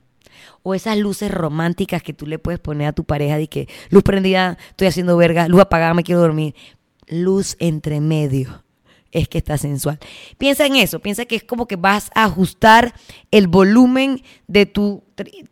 O 0.61 0.75
esas 0.75 0.97
luces 0.97 1.31
románticas 1.31 2.03
que 2.03 2.13
tú 2.13 2.27
le 2.27 2.37
puedes 2.37 2.59
poner 2.59 2.87
a 2.87 2.93
tu 2.93 3.03
pareja 3.03 3.37
de 3.37 3.47
que 3.47 3.67
luz 3.89 4.03
prendida, 4.03 4.59
estoy 4.69 4.87
haciendo 4.87 5.17
verga, 5.17 5.47
luz 5.47 5.61
apagada, 5.61 5.95
me 5.95 6.03
quiero 6.03 6.21
dormir. 6.21 6.53
Luz 7.07 7.55
entre 7.59 7.99
medio 7.99 8.63
es 9.13 9.29
que 9.29 9.37
está 9.37 9.57
sensual. 9.57 9.99
Piensa 10.37 10.65
en 10.65 10.75
eso, 10.75 10.99
piensa 10.99 11.25
que 11.25 11.35
es 11.35 11.43
como 11.43 11.67
que 11.67 11.75
vas 11.75 12.09
a 12.15 12.25
ajustar 12.25 12.93
el 13.31 13.47
volumen 13.47 14.21
de 14.47 14.65
tu 14.65 15.03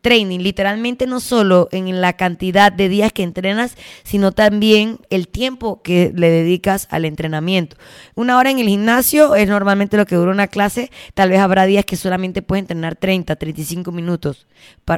training, 0.02 0.40
literalmente 0.40 1.08
no 1.08 1.20
solo 1.20 1.70
en 1.72 2.02
la 2.02 2.14
cantidad 2.14 2.72
de 2.72 2.90
días 2.90 3.14
que 3.14 3.24
entrenas, 3.24 3.76
sino 4.04 4.32
también 4.32 5.00
el 5.10 5.28
tiempo 5.28 5.82
que 5.82 6.12
le 6.16 6.30
dedicas 6.30 6.88
al 6.90 7.06
entrenamiento. 7.06 7.78
Una 8.16 8.38
hora 8.38 8.52
en 8.52 8.60
el 8.60 8.68
gimnasio 8.68 9.36
es 9.36 9.48
normalmente 9.48 9.98
lo 9.98 10.06
que 10.06 10.16
dura 10.16 10.32
una 10.32 10.48
clase, 10.48 10.92
tal 11.14 11.30
vez 11.30 11.40
habrá 11.40 11.66
días 11.66 11.86
que 11.86 11.96
solamente 11.96 12.42
puedes 12.42 12.64
entrenar 12.64 12.96
30, 12.96 13.36
35 13.36 13.92
minutos, 13.92 14.48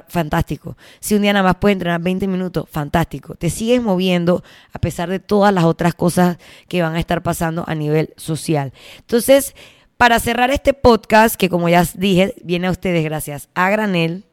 fantástico. 0.08 0.78
Si 0.99 1.15
un 1.15 1.21
día 1.21 1.34
nada 1.34 1.43
más 1.43 1.56
puedes 1.56 1.76
entrenar 1.76 2.02
20 2.02 2.28
minutos, 2.28 2.69
fantástico. 2.69 3.36
Te 3.36 3.49
sigues 3.49 3.82
moviendo 3.82 4.43
a 4.71 4.80
pesar 4.80 5.10
de 5.10 5.19
todas 5.19 5.54
las 5.54 5.63
otras 5.63 5.93
cosas 5.93 6.38
que 6.67 6.82
van 6.82 6.95
a 6.95 6.99
estar 6.99 7.23
pasando 7.23 7.63
a 7.67 7.76
nivel 7.76 8.13
social. 8.17 8.73
Entonces, 8.99 9.56
para 9.97 10.19
cerrar 10.19 10.52
este 10.52 10.73
podcast, 10.73 11.36
que 11.36 11.49
como 11.49 11.69
ya 11.69 11.86
dije, 11.95 12.36
viene 12.43 12.67
a 12.67 12.71
ustedes 12.71 13.04
gracias 13.04 13.49
a 13.54 13.69
Granel, 13.69 14.26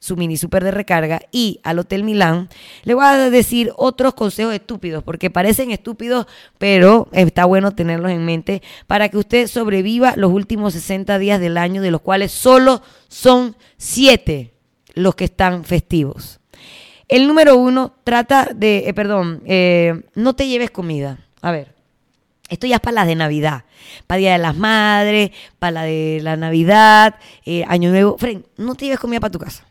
su 0.00 0.16
mini 0.16 0.36
super 0.36 0.64
de 0.64 0.72
recarga, 0.72 1.20
y 1.30 1.60
al 1.62 1.78
Hotel 1.78 2.02
Milán, 2.02 2.48
le 2.82 2.94
voy 2.94 3.04
a 3.04 3.30
decir 3.30 3.72
otros 3.76 4.14
consejos 4.14 4.54
estúpidos, 4.54 5.04
porque 5.04 5.30
parecen 5.30 5.70
estúpidos, 5.70 6.26
pero 6.58 7.08
está 7.12 7.44
bueno 7.44 7.72
tenerlos 7.72 8.10
en 8.10 8.24
mente 8.24 8.62
para 8.88 9.08
que 9.08 9.18
usted 9.18 9.46
sobreviva 9.46 10.14
los 10.16 10.32
últimos 10.32 10.72
60 10.72 11.18
días 11.18 11.38
del 11.38 11.56
año, 11.58 11.82
de 11.82 11.92
los 11.92 12.00
cuales 12.00 12.32
solo 12.32 12.82
son 13.08 13.54
7 13.76 14.52
los 14.94 15.14
que 15.14 15.24
están 15.24 15.64
festivos. 15.64 16.40
El 17.06 17.26
número 17.26 17.56
uno 17.56 17.94
trata 18.04 18.48
de, 18.54 18.84
eh, 18.86 18.94
perdón, 18.94 19.42
eh, 19.44 20.02
no 20.14 20.34
te 20.34 20.46
lleves 20.46 20.70
comida. 20.70 21.18
A 21.42 21.50
ver, 21.50 21.74
esto 22.48 22.66
ya 22.66 22.76
es 22.76 22.80
para 22.80 22.94
las 22.94 23.06
de 23.06 23.16
Navidad, 23.16 23.64
para 24.06 24.18
Día 24.18 24.32
de 24.32 24.38
las 24.38 24.56
Madres, 24.56 25.30
para 25.58 25.72
la 25.72 25.82
de 25.82 26.20
la 26.22 26.36
Navidad, 26.36 27.16
eh, 27.44 27.64
Año 27.68 27.90
Nuevo. 27.90 28.16
Fren, 28.18 28.46
no 28.56 28.74
te 28.74 28.86
lleves 28.86 29.00
comida 29.00 29.20
para 29.20 29.32
tu 29.32 29.38
casa. 29.38 29.69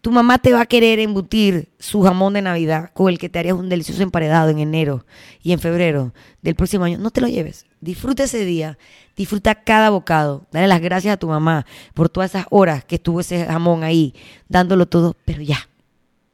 Tu 0.00 0.10
mamá 0.10 0.38
te 0.38 0.52
va 0.52 0.62
a 0.62 0.66
querer 0.66 0.98
embutir 0.98 1.68
su 1.78 2.02
jamón 2.02 2.32
de 2.32 2.40
Navidad 2.40 2.90
con 2.94 3.10
el 3.10 3.18
que 3.18 3.28
te 3.28 3.38
harías 3.38 3.54
un 3.54 3.68
delicioso 3.68 4.02
emparedado 4.02 4.48
en 4.48 4.58
enero 4.58 5.04
y 5.42 5.52
en 5.52 5.58
febrero 5.58 6.14
del 6.40 6.54
próximo 6.54 6.84
año. 6.84 6.96
No 6.96 7.10
te 7.10 7.20
lo 7.20 7.28
lleves. 7.28 7.66
Disfruta 7.80 8.24
ese 8.24 8.46
día. 8.46 8.78
Disfruta 9.14 9.54
cada 9.54 9.90
bocado. 9.90 10.46
Dale 10.52 10.68
las 10.68 10.80
gracias 10.80 11.12
a 11.12 11.16
tu 11.18 11.28
mamá 11.28 11.66
por 11.92 12.08
todas 12.08 12.30
esas 12.30 12.46
horas 12.48 12.84
que 12.84 12.94
estuvo 12.94 13.20
ese 13.20 13.44
jamón 13.44 13.84
ahí, 13.84 14.14
dándolo 14.48 14.86
todo, 14.86 15.16
pero 15.26 15.42
ya. 15.42 15.68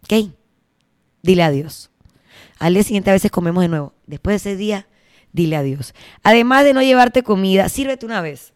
¿Ok? 0.05 0.31
Dile 1.23 1.43
adiós. 1.43 1.91
Al 2.61 2.75
día 2.75 2.85
siguiente 2.85 3.11
a 3.11 3.15
veces 3.15 3.33
comemos 3.33 3.63
de 3.63 3.69
nuevo. 3.69 3.95
Después 4.07 4.43
de 4.45 4.51
ese 4.51 4.57
día, 4.57 4.87
dile 5.33 5.57
adiós. 5.57 5.93
Además 6.23 6.65
de 6.65 6.73
no 6.73 6.83
llevarte 6.83 7.25
comida, 7.25 7.69
sírvete 7.69 8.07
una 8.07 8.21
vez. 8.21 8.53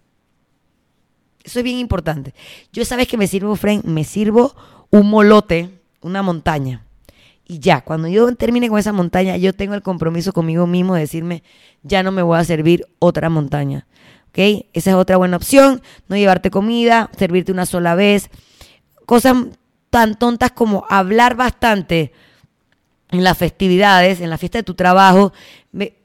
Eso 1.45 1.61
es 1.61 1.65
bien 1.65 1.79
importante. 1.79 2.35
Yo 2.73 2.85
sabes 2.85 3.09
que 3.09 3.17
me 3.17 3.27
sirvo, 3.27 3.57
Fren, 3.57 3.83
me 3.85 4.05
sirvo 4.05 4.55
un 4.91 5.09
molote, 5.09 5.71
una 6.01 6.23
montaña. 6.23 6.85
Y 7.47 7.59
ya, 7.59 7.81
cuando 7.81 8.09
yo 8.09 8.33
termine 8.37 8.69
con 8.69 8.79
esa 8.79 8.93
montaña, 8.93 9.37
yo 9.37 9.53
tengo 9.53 9.75
el 9.75 9.83
compromiso 9.83 10.33
conmigo 10.33 10.67
mismo 10.67 10.95
de 10.95 11.01
decirme, 11.01 11.43
ya 11.83 12.03
no 12.03 12.13
me 12.13 12.23
voy 12.23 12.39
a 12.39 12.45
servir 12.45 12.87
otra 12.99 13.29
montaña. 13.29 13.87
¿Ok? 14.29 14.67
Esa 14.73 14.91
es 14.91 14.97
otra 14.97 15.17
buena 15.17 15.37
opción. 15.37 15.83
No 16.09 16.17
llevarte 16.17 16.51
comida, 16.51 17.11
servirte 17.19 17.51
una 17.51 17.67
sola 17.67 17.95
vez. 17.97 18.31
Cosas 19.07 19.37
tan 19.91 20.17
tontas 20.17 20.53
como 20.53 20.85
hablar 20.89 21.35
bastante 21.35 22.13
en 23.11 23.25
las 23.25 23.37
festividades, 23.37 24.21
en 24.21 24.31
la 24.31 24.39
fiesta 24.39 24.59
de 24.59 24.63
tu 24.63 24.75
trabajo. 24.75 25.33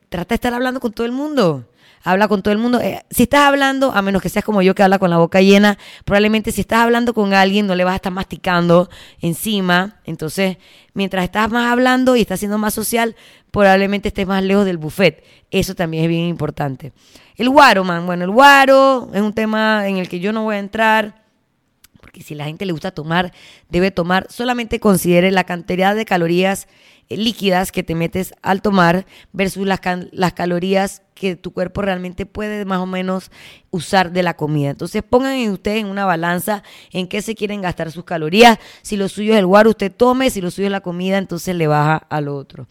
trata 0.10 0.30
de 0.30 0.36
estar 0.36 0.54
hablando 0.54 0.80
con 0.80 0.94
todo 0.94 1.06
el 1.06 1.12
mundo 1.12 1.66
habla 2.06 2.30
con 2.30 2.42
todo 2.42 2.54
el 2.54 2.60
mundo. 2.60 2.80
Eh, 2.80 3.04
si 3.10 3.24
estás 3.24 3.42
hablando, 3.42 3.92
a 3.92 4.02
menos 4.02 4.22
que 4.22 4.30
seas 4.30 4.46
como 4.46 4.62
yo 4.62 4.74
que 4.74 4.84
habla 4.84 5.00
con 5.00 5.10
la 5.10 5.18
boca 5.18 5.42
llena, 5.42 5.78
probablemente 6.06 6.54
si 6.54 6.62
estás 6.62 6.80
hablando 6.80 7.14
con 7.14 7.34
alguien 7.34 7.68
no 7.68 7.76
le 7.76 7.84
vas 7.84 7.94
a 7.94 7.96
estar 7.98 8.14
masticando 8.14 8.90
encima. 9.20 10.00
Entonces, 10.06 10.58
mientras 10.94 11.26
estás 11.26 11.52
más 11.52 11.72
hablando 11.72 12.16
y 12.16 12.22
estás 12.22 12.40
siendo 12.40 12.58
más 12.58 12.74
social, 12.74 13.16
probablemente 13.52 14.10
estés 14.10 14.28
más 14.28 14.44
lejos 14.44 14.66
del 14.66 14.78
buffet. 14.78 15.24
Eso 15.52 15.76
también 15.76 16.04
es 16.04 16.10
bien 16.10 16.26
importante. 16.26 16.94
El 17.36 17.50
guaro, 17.50 17.84
man. 17.84 18.06
Bueno, 18.06 18.24
el 18.24 18.32
guaro 18.32 19.10
es 19.14 19.22
un 19.22 19.34
tema 19.34 19.88
en 19.88 19.98
el 19.98 20.08
que 20.08 20.20
yo 20.20 20.32
no 20.32 20.44
voy 20.44 20.56
a 20.56 20.60
entrar 20.60 21.25
porque 22.06 22.22
si 22.22 22.36
la 22.36 22.46
gente 22.46 22.68
le 22.68 22.72
gusta 22.72 22.92
tomar, 22.92 23.34
debe 23.68 23.90
tomar, 23.90 24.28
solamente 24.30 24.80
considere 24.80 25.32
la 25.32 25.44
cantidad 25.44 25.96
de 25.96 26.06
calorías 26.06 26.68
eh, 27.10 27.18
líquidas 27.18 27.72
que 27.72 27.82
te 27.82 27.96
metes 27.96 28.36
al 28.44 28.62
tomar 28.62 29.08
versus 29.34 29.66
las, 29.66 29.80
calorías 29.80 31.02
que 31.16 31.36
tu 31.36 31.52
cuerpo 31.52 31.82
realmente 31.82 32.28
puede 32.28 32.64
más 32.64 32.78
o 32.78 32.86
menos 32.86 33.32
usar 33.72 34.12
de 34.12 34.22
la 34.22 34.36
comida. 34.36 34.70
Entonces 34.70 35.02
pongan 35.02 35.50
ustedes 35.50 35.80
en 35.80 35.88
una 35.88 36.06
balanza 36.06 36.62
en 36.92 37.08
qué 37.08 37.24
se 37.24 37.34
quieren 37.34 37.64
gastar 37.64 37.92
sus 37.92 38.04
calorías. 38.04 38.60
Si 38.84 38.98
lo 38.98 39.10
suyo 39.10 39.34
es 39.34 39.40
el 39.40 39.48
guaro, 39.48 39.72
usted 39.72 39.92
tome. 39.92 40.30
Si 40.30 40.42
lo 40.42 40.52
suyo 40.52 40.68
es 40.68 40.72
la 40.72 40.82
comida, 40.82 41.18
entonces 41.18 41.56
le 41.56 41.66
baja 41.66 42.06
al 42.08 42.28
otro. 42.28 42.68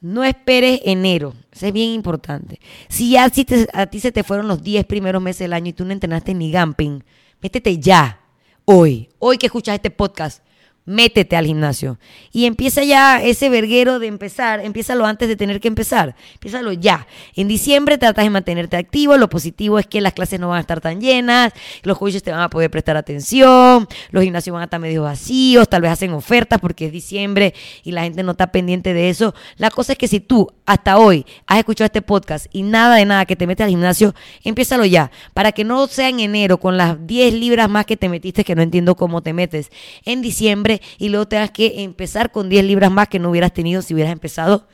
No 0.00 0.22
esperes 0.22 0.80
enero, 0.84 1.34
eso 1.50 1.66
es 1.66 1.72
bien 1.72 1.90
importante. 1.90 2.60
Si 2.88 3.10
ya 3.10 3.24
a 3.24 3.86
ti 3.86 3.98
se 3.98 4.12
te 4.12 4.22
fueron 4.22 4.46
los 4.46 4.62
10 4.62 4.86
primeros 4.86 5.20
meses 5.20 5.40
del 5.40 5.54
año 5.54 5.70
y 5.70 5.72
tú 5.72 5.84
no 5.84 5.90
entrenaste 5.90 6.34
ni 6.34 6.52
gamping, 6.52 7.02
métete 7.42 7.80
ya, 7.80 8.20
hoy, 8.68 9.08
hoy 9.20 9.38
que 9.38 9.46
escuchas 9.46 9.76
este 9.76 9.90
podcast, 9.90 10.42
métete 10.86 11.36
al 11.36 11.46
gimnasio. 11.46 11.98
Y 12.32 12.46
empieza 12.46 12.82
ya 12.84 13.22
ese 13.22 13.48
verguero 13.48 13.98
de 13.98 14.06
empezar, 14.06 14.60
empiézalo 14.60 15.04
antes 15.04 15.28
de 15.28 15.36
tener 15.36 15.60
que 15.60 15.68
empezar, 15.68 16.14
empiézalo 16.34 16.72
ya. 16.72 17.06
En 17.34 17.48
diciembre 17.48 17.98
tratas 17.98 18.24
de 18.24 18.30
mantenerte 18.30 18.76
activo, 18.76 19.16
lo 19.18 19.28
positivo 19.28 19.78
es 19.78 19.86
que 19.86 20.00
las 20.00 20.14
clases 20.14 20.40
no 20.40 20.48
van 20.48 20.58
a 20.58 20.60
estar 20.60 20.80
tan 20.80 21.00
llenas, 21.00 21.52
los 21.82 21.98
coaches 21.98 22.22
te 22.22 22.30
van 22.30 22.40
a 22.40 22.48
poder 22.48 22.70
prestar 22.70 22.96
atención, 22.96 23.86
los 24.10 24.22
gimnasios 24.22 24.54
van 24.54 24.62
a 24.62 24.64
estar 24.64 24.80
medio 24.80 25.02
vacíos, 25.02 25.68
tal 25.68 25.82
vez 25.82 25.90
hacen 25.90 26.12
ofertas 26.12 26.60
porque 26.60 26.86
es 26.86 26.92
diciembre 26.92 27.52
y 27.82 27.92
la 27.92 28.04
gente 28.04 28.22
no 28.22 28.32
está 28.32 28.52
pendiente 28.52 28.94
de 28.94 29.10
eso. 29.10 29.34
La 29.56 29.70
cosa 29.70 29.92
es 29.92 29.98
que 29.98 30.08
si 30.08 30.20
tú 30.20 30.48
hasta 30.64 30.98
hoy 30.98 31.26
has 31.46 31.58
escuchado 31.58 31.86
este 31.86 32.02
podcast 32.02 32.46
y 32.52 32.62
nada 32.62 32.96
de 32.96 33.04
nada 33.04 33.26
que 33.26 33.34
te 33.34 33.46
metes 33.46 33.64
al 33.64 33.70
gimnasio, 33.70 34.14
empiézalo 34.44 34.84
ya, 34.84 35.10
para 35.34 35.52
que 35.52 35.64
no 35.64 35.86
sea 35.88 36.08
en 36.08 36.20
enero 36.20 36.58
con 36.58 36.76
las 36.76 37.06
10 37.06 37.34
libras 37.34 37.68
más 37.68 37.86
que 37.86 37.96
te 37.96 38.08
metiste, 38.08 38.44
que 38.44 38.54
no 38.54 38.62
entiendo 38.62 38.94
cómo 38.94 39.22
te 39.22 39.32
metes, 39.32 39.70
en 40.04 40.22
diciembre 40.22 40.75
y 40.98 41.08
luego 41.08 41.26
tengas 41.26 41.50
que 41.50 41.82
empezar 41.82 42.30
con 42.32 42.48
10 42.48 42.64
libras 42.64 42.90
más 42.90 43.08
que 43.08 43.18
no 43.18 43.30
hubieras 43.30 43.52
tenido 43.52 43.82
si 43.82 43.94
hubieras 43.94 44.12
empezado 44.12 44.66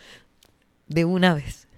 de 0.87 1.05
una 1.05 1.35
vez. 1.35 1.69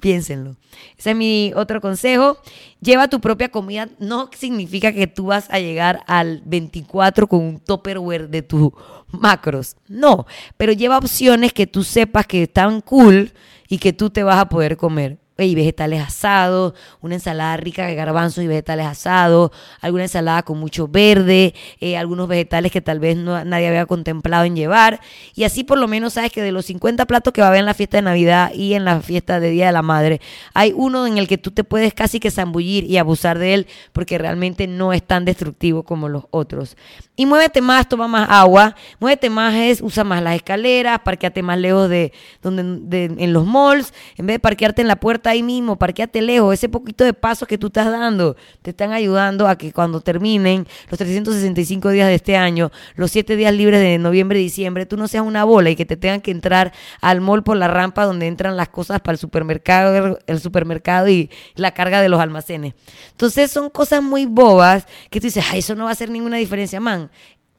Piénsenlo. 0.00 0.56
Ese 0.96 1.10
es 1.10 1.16
mi 1.16 1.52
otro 1.54 1.80
consejo. 1.80 2.38
Lleva 2.80 3.08
tu 3.08 3.20
propia 3.20 3.50
comida. 3.50 3.88
No 3.98 4.30
significa 4.34 4.92
que 4.92 5.06
tú 5.06 5.26
vas 5.26 5.48
a 5.50 5.58
llegar 5.58 6.02
al 6.06 6.42
24 6.46 7.26
con 7.26 7.40
un 7.40 7.60
topperware 7.60 8.28
de 8.28 8.42
tus 8.42 8.72
macros. 9.10 9.76
No, 9.88 10.26
pero 10.56 10.72
lleva 10.72 10.96
opciones 10.96 11.52
que 11.52 11.66
tú 11.66 11.84
sepas 11.84 12.26
que 12.26 12.44
están 12.44 12.80
cool 12.80 13.32
y 13.68 13.78
que 13.78 13.92
tú 13.92 14.08
te 14.10 14.22
vas 14.22 14.38
a 14.38 14.48
poder 14.48 14.76
comer 14.76 15.18
y 15.46 15.54
vegetales 15.54 16.02
asados, 16.02 16.74
una 17.00 17.14
ensalada 17.14 17.56
rica 17.56 17.86
de 17.86 17.94
garbanzos 17.94 18.44
y 18.44 18.46
vegetales 18.46 18.86
asados, 18.86 19.50
alguna 19.80 20.04
ensalada 20.04 20.42
con 20.42 20.58
mucho 20.58 20.88
verde, 20.88 21.54
eh, 21.80 21.96
algunos 21.96 22.28
vegetales 22.28 22.72
que 22.72 22.80
tal 22.80 23.00
vez 23.00 23.16
no, 23.16 23.44
nadie 23.44 23.68
había 23.68 23.86
contemplado 23.86 24.44
en 24.44 24.56
llevar. 24.56 25.00
Y 25.34 25.44
así 25.44 25.64
por 25.64 25.78
lo 25.78 25.88
menos 25.88 26.14
sabes 26.14 26.32
que 26.32 26.42
de 26.42 26.52
los 26.52 26.66
50 26.66 27.06
platos 27.06 27.32
que 27.32 27.40
va 27.40 27.48
a 27.48 27.50
haber 27.50 27.60
en 27.60 27.66
la 27.66 27.74
fiesta 27.74 27.98
de 27.98 28.02
Navidad 28.02 28.52
y 28.54 28.74
en 28.74 28.84
la 28.84 29.00
fiesta 29.00 29.40
de 29.40 29.50
Día 29.50 29.66
de 29.66 29.72
la 29.72 29.82
Madre, 29.82 30.20
hay 30.54 30.72
uno 30.74 31.06
en 31.06 31.18
el 31.18 31.28
que 31.28 31.38
tú 31.38 31.50
te 31.50 31.64
puedes 31.64 31.94
casi 31.94 32.20
que 32.20 32.30
zambullir 32.30 32.84
y 32.84 32.98
abusar 32.98 33.38
de 33.38 33.54
él 33.54 33.66
porque 33.92 34.18
realmente 34.18 34.66
no 34.66 34.92
es 34.92 35.02
tan 35.02 35.24
destructivo 35.24 35.82
como 35.82 36.08
los 36.08 36.24
otros. 36.30 36.76
Y 37.16 37.26
muévete 37.26 37.60
más, 37.60 37.88
toma 37.88 38.08
más 38.08 38.28
agua, 38.30 38.74
muévete 38.98 39.28
más, 39.28 39.80
usa 39.82 40.04
más 40.04 40.22
las 40.22 40.36
escaleras, 40.36 41.00
parqueate 41.00 41.42
más 41.42 41.58
lejos 41.58 41.88
de 41.90 42.12
donde 42.42 43.04
en 43.04 43.32
los 43.32 43.46
malls, 43.46 43.92
en 44.16 44.26
vez 44.26 44.36
de 44.36 44.40
parquearte 44.40 44.80
en 44.80 44.88
la 44.88 44.96
puerta 44.96 45.29
ahí 45.30 45.42
mismo, 45.42 45.76
parqueate 45.76 46.22
lejos, 46.22 46.54
ese 46.54 46.68
poquito 46.68 47.04
de 47.04 47.14
pasos 47.14 47.48
que 47.48 47.58
tú 47.58 47.68
estás 47.68 47.90
dando 47.90 48.36
te 48.62 48.70
están 48.70 48.92
ayudando 48.92 49.48
a 49.48 49.56
que 49.56 49.72
cuando 49.72 50.00
terminen 50.00 50.66
los 50.90 50.98
365 50.98 51.90
días 51.90 52.08
de 52.08 52.14
este 52.14 52.36
año, 52.36 52.70
los 52.96 53.10
7 53.10 53.36
días 53.36 53.54
libres 53.54 53.80
de 53.80 53.98
noviembre 53.98 54.40
y 54.40 54.44
diciembre, 54.44 54.86
tú 54.86 54.96
no 54.96 55.08
seas 55.08 55.24
una 55.24 55.44
bola 55.44 55.70
y 55.70 55.76
que 55.76 55.86
te 55.86 55.96
tengan 55.96 56.20
que 56.20 56.30
entrar 56.30 56.72
al 57.00 57.20
mall 57.20 57.42
por 57.42 57.56
la 57.56 57.68
rampa 57.68 58.04
donde 58.04 58.26
entran 58.26 58.56
las 58.56 58.68
cosas 58.68 59.00
para 59.00 59.12
el 59.12 59.18
supermercado, 59.18 60.18
el 60.26 60.40
supermercado 60.40 61.08
y 61.08 61.30
la 61.54 61.72
carga 61.72 62.00
de 62.02 62.08
los 62.08 62.20
almacenes. 62.20 62.74
Entonces 63.12 63.50
son 63.50 63.70
cosas 63.70 64.02
muy 64.02 64.26
bobas 64.26 64.86
que 65.10 65.20
tú 65.20 65.26
dices, 65.26 65.44
ay, 65.50 65.60
eso 65.60 65.74
no 65.74 65.84
va 65.84 65.90
a 65.90 65.92
hacer 65.92 66.10
ninguna 66.10 66.36
diferencia, 66.36 66.80
man. 66.80 67.10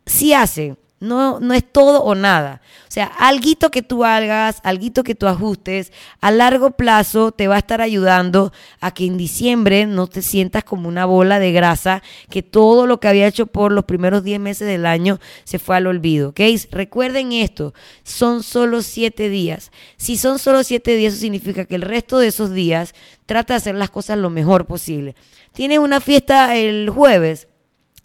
Sí 0.06 0.34
hace, 0.34 0.76
no, 1.02 1.40
no 1.40 1.54
es 1.54 1.64
todo 1.70 2.04
o 2.04 2.16
nada. 2.16 2.62
O 2.88 2.92
sea, 2.92 3.06
alguito 3.06 3.72
que 3.72 3.82
tú 3.82 4.06
hagas, 4.06 4.60
alguito 4.64 5.04
que 5.04 5.16
tú 5.16 5.28
ajustes, 5.28 5.92
a 6.22 6.30
largo 6.32 6.72
plazo 6.72 7.32
te 7.32 7.48
va 7.48 7.56
a 7.56 7.60
estar 7.60 7.82
ayudando 7.82 8.54
a 8.80 8.94
que 8.94 9.06
en 9.06 9.18
diciembre 9.18 9.88
no 9.88 10.08
te 10.08 10.22
sientas 10.22 10.64
como 10.64 10.88
una 10.88 11.06
bola 11.06 11.40
de 11.40 11.52
grasa, 11.52 12.04
que 12.30 12.44
todo 12.44 12.86
lo 12.86 13.00
que 13.00 13.08
había 13.08 13.28
hecho 13.28 13.48
por 13.48 13.72
los 13.72 13.86
primeros 13.86 14.24
10 14.24 14.40
meses 14.40 14.68
del 14.68 14.86
año 14.86 15.20
se 15.44 15.58
fue 15.58 15.76
al 15.76 15.88
olvido. 15.88 16.30
¿ok? 16.30 16.40
Recuerden 16.72 17.32
esto, 17.32 17.74
son 18.04 18.44
solo 18.44 18.84
7 18.84 19.28
días. 19.30 19.72
Si 19.98 20.18
son 20.18 20.38
solo 20.38 20.64
7 20.64 20.96
días, 20.96 21.14
eso 21.14 21.22
significa 21.22 21.66
que 21.66 21.76
el 21.76 21.82
resto 21.82 22.20
de 22.20 22.28
esos 22.28 22.54
días 22.54 22.94
trata 23.26 23.56
de 23.56 23.58
hacer 23.58 23.76
las 23.76 23.90
cosas 23.90 24.20
lo 24.20 24.30
mejor 24.30 24.68
posible. 24.68 25.16
Tienes 25.54 25.80
una 25.80 26.00
fiesta 26.00 26.56
el 26.56 26.90
jueves, 26.90 27.48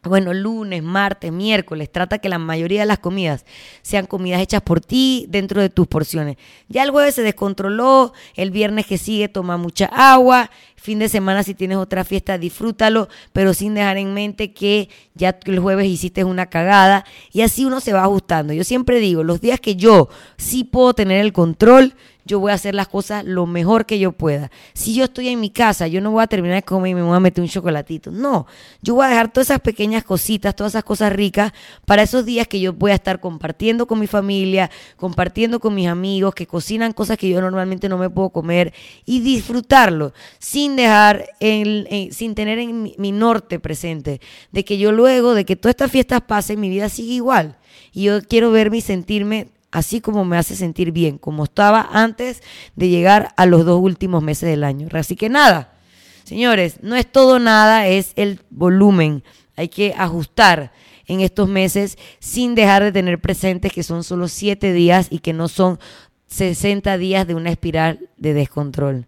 bueno, 0.09 0.33
lunes, 0.33 0.83
martes, 0.83 1.33
miércoles, 1.33 1.91
trata 1.91 2.19
que 2.19 2.29
la 2.29 2.39
mayoría 2.39 2.81
de 2.81 2.87
las 2.87 2.99
comidas 2.99 3.45
sean 3.83 4.07
comidas 4.07 4.41
hechas 4.41 4.63
por 4.63 4.81
ti 4.81 5.27
dentro 5.29 5.61
de 5.61 5.71
tus 5.71 5.87
porciones. 5.87 6.37
Ya 6.69 6.83
el 6.83 6.91
jueves 6.91 7.15
se 7.15 7.23
descontroló, 7.23 8.13
el 8.35 8.51
viernes 8.51 8.87
que 8.87 8.99
sigue 8.99 9.29
toma 9.29 9.57
mucha 9.57 9.87
agua, 9.87 10.51
fin 10.77 10.99
de 10.99 11.09
semana 11.09 11.43
si 11.43 11.55
tienes 11.55 11.79
otra 11.79 12.05
fiesta 12.05 12.39
disfrútalo, 12.39 13.09
pero 13.33 13.55
sin 13.55 13.75
dejar 13.75 13.97
en 13.97 14.15
mente 14.15 14.53
que 14.53 14.89
ya 15.15 15.39
el 15.45 15.59
jueves 15.59 15.87
hiciste 15.87 16.25
una 16.25 16.47
cagada 16.47 17.05
y 17.33 17.41
así 17.41 17.65
uno 17.65 17.81
se 17.81 17.93
va 17.93 18.05
ajustando. 18.05 18.53
Yo 18.53 18.65
siempre 18.65 19.01
digo, 19.01 19.25
los 19.25 19.41
días 19.41 19.61
que 19.61 19.77
yo 19.77 20.09
sí 20.37 20.65
puedo 20.65 20.95
tener 20.95 21.21
el 21.21 21.33
control, 21.33 21.95
yo 22.27 22.41
voy 22.41 22.51
a 22.51 22.55
hacer 22.55 22.75
las 22.75 22.89
cosas 22.89 23.25
lo 23.25 23.47
mejor 23.47 23.87
que 23.87 23.99
yo 23.99 24.13
pueda. 24.13 24.51
Si 24.75 24.95
yo 24.95 25.05
estoy 25.05 25.29
en 25.29 25.41
mi 25.41 25.51
casa, 25.51 25.87
yo 25.87 26.01
no 26.01 26.11
voy 26.11 26.23
a 26.23 26.27
terminar 26.27 26.57
de 26.57 26.63
comer 26.63 26.91
y 26.91 26.95
me 26.97 27.03
voy 27.03 27.17
a 27.17 27.21
meter 27.21 27.43
un 27.43 27.49
chocolatito. 27.49 28.11
No, 28.11 28.47
yo 28.83 28.95
voy 28.97 29.07
a 29.07 29.09
dejar 29.09 29.33
todas 29.33 29.49
esas 29.51 29.61
pequeñas 29.61 30.05
cositas, 30.05 30.55
todas 30.57 30.73
esas 30.73 30.85
cosas 30.85 31.13
ricas 31.13 31.53
para 31.85 32.03
esos 32.03 32.25
días 32.25 32.49
que 32.49 32.61
yo 32.61 32.73
voy 32.73 32.91
a 32.91 32.97
estar 32.97 33.21
compartiendo 33.21 33.87
con 33.87 34.01
mi 34.01 34.09
familia, 34.09 34.71
compartiendo 34.97 35.61
con 35.61 35.75
mis 35.75 35.87
amigos 35.87 36.35
que 36.35 36.47
cocinan 36.47 36.93
cosas 36.93 37.17
que 37.17 37.29
yo 37.29 37.41
normalmente 37.41 37.89
no 37.89 37.97
me 37.97 38.11
puedo 38.11 38.31
comer 38.31 38.75
y 39.05 39.21
disfrutarlo 39.21 40.13
sin 40.39 40.77
dejar, 40.77 41.27
sin 41.41 42.35
tener 42.35 42.59
en 42.59 42.93
mi 42.99 43.13
norte 43.13 43.61
presente 43.61 44.21
de 44.51 44.65
que 44.65 44.79
yo 44.79 44.91
luego 44.91 45.35
de 45.35 45.45
que 45.45 45.55
todas 45.55 45.75
estas 45.75 45.93
fiestas 45.93 46.23
pasen, 46.23 46.59
mi 46.59 46.69
vida 46.69 46.89
sigue 46.89 47.15
igual. 47.15 47.57
Y 47.93 48.05
yo 48.05 48.21
quiero 48.23 48.51
verme 48.51 48.79
y 48.79 48.81
sentirme 48.81 49.49
así 49.77 50.01
como 50.01 50.25
me 50.25 50.39
hace 50.39 50.57
sentir 50.57 50.91
bien, 50.91 51.19
como 51.19 51.45
estaba 51.45 51.87
antes 51.93 52.43
de 52.77 52.89
llegar 52.89 53.35
a 53.37 53.45
los 53.45 53.67
dos 53.67 53.79
últimos 53.79 54.23
meses 54.23 54.49
del 54.49 54.65
año. 54.65 54.89
Así 54.93 55.17
que 55.17 55.29
nada, 55.29 55.75
señores, 56.25 56.79
no 56.81 56.97
es 56.97 57.05
todo 57.05 57.39
nada, 57.39 57.87
es 57.87 58.15
el 58.17 58.41
volumen. 58.49 59.23
Hay 59.55 59.69
que 59.69 59.93
ajustar 59.99 60.73
en 61.07 61.21
estos 61.21 61.47
meses 61.51 61.99
sin 62.21 62.55
dejar 62.55 62.85
de 62.85 62.93
tener 62.93 63.21
presentes 63.21 63.71
que 63.71 63.83
son 63.83 64.03
solo 64.03 64.29
siete 64.29 64.73
días 64.73 65.09
y 65.11 65.19
que 65.19 65.35
no 65.35 65.47
son 65.47 65.79
60 66.29 66.97
días 66.97 67.27
de 67.27 67.35
una 67.35 67.51
espiral 67.51 68.09
de 68.17 68.33
descontrol. 68.33 69.07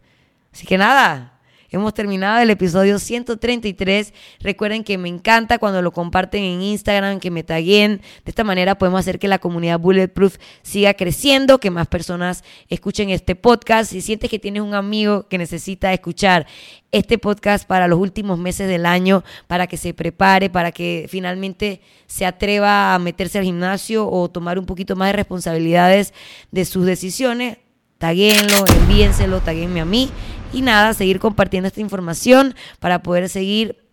Así 0.52 0.66
que 0.66 0.76
nada, 0.76 1.38
Hemos 1.70 1.92
terminado 1.92 2.40
el 2.40 2.48
episodio 2.48 2.98
133. 2.98 4.14
Recuerden 4.40 4.85
que 4.85 4.96
me 4.96 5.11
encanta 5.11 5.59
cuando 5.59 5.83
lo 5.83 5.92
comparten 5.92 6.42
en 6.42 6.62
Instagram, 6.62 7.20
que 7.20 7.31
me 7.31 7.42
taguen. 7.42 7.98
De 8.24 8.31
esta 8.31 8.42
manera 8.42 8.78
podemos 8.78 9.00
hacer 9.00 9.18
que 9.18 9.28
la 9.28 9.38
comunidad 9.38 9.78
Bulletproof 9.78 10.38
siga 10.62 10.94
creciendo, 10.94 11.59
que 11.61 11.70
más 11.70 11.87
personas 11.87 12.42
escuchen 12.70 13.11
este 13.11 13.37
podcast. 13.37 13.90
Si 13.90 14.00
sientes 14.00 14.31
que 14.31 14.38
tienes 14.38 14.62
un 14.62 14.72
amigo 14.72 15.28
que 15.28 15.37
necesita 15.37 15.92
escuchar 15.92 16.46
este 16.90 17.18
podcast 17.18 17.68
para 17.68 17.87
los 17.87 17.98
últimos 17.98 18.38
meses 18.38 18.66
del 18.66 18.87
año, 18.87 19.22
para 19.46 19.66
que 19.66 19.76
se 19.76 19.92
prepare, 19.92 20.48
para 20.48 20.72
que 20.72 21.07
finalmente 21.11 21.83
se 22.07 22.24
atreva 22.24 22.94
a 22.94 22.98
meterse 22.98 23.37
al 23.40 23.44
gimnasio 23.44 24.09
o 24.09 24.31
tomar 24.31 24.59
un 24.59 24.64
poquito 24.64 24.96
más 24.96 25.09
de 25.09 25.12
responsabilidades 25.12 26.14
de 26.50 26.64
sus 26.64 26.87
decisiones, 26.87 27.59
taguenlo, 27.98 28.64
envíenselo, 28.66 29.40
taguenme 29.40 29.80
a 29.80 29.84
mí 29.84 30.11
y 30.52 30.62
nada, 30.62 30.94
seguir 30.94 31.18
compartiendo 31.18 31.66
esta 31.66 31.80
información 31.80 32.54
para 32.78 33.02
poder 33.02 33.28
seguir, 33.28 33.84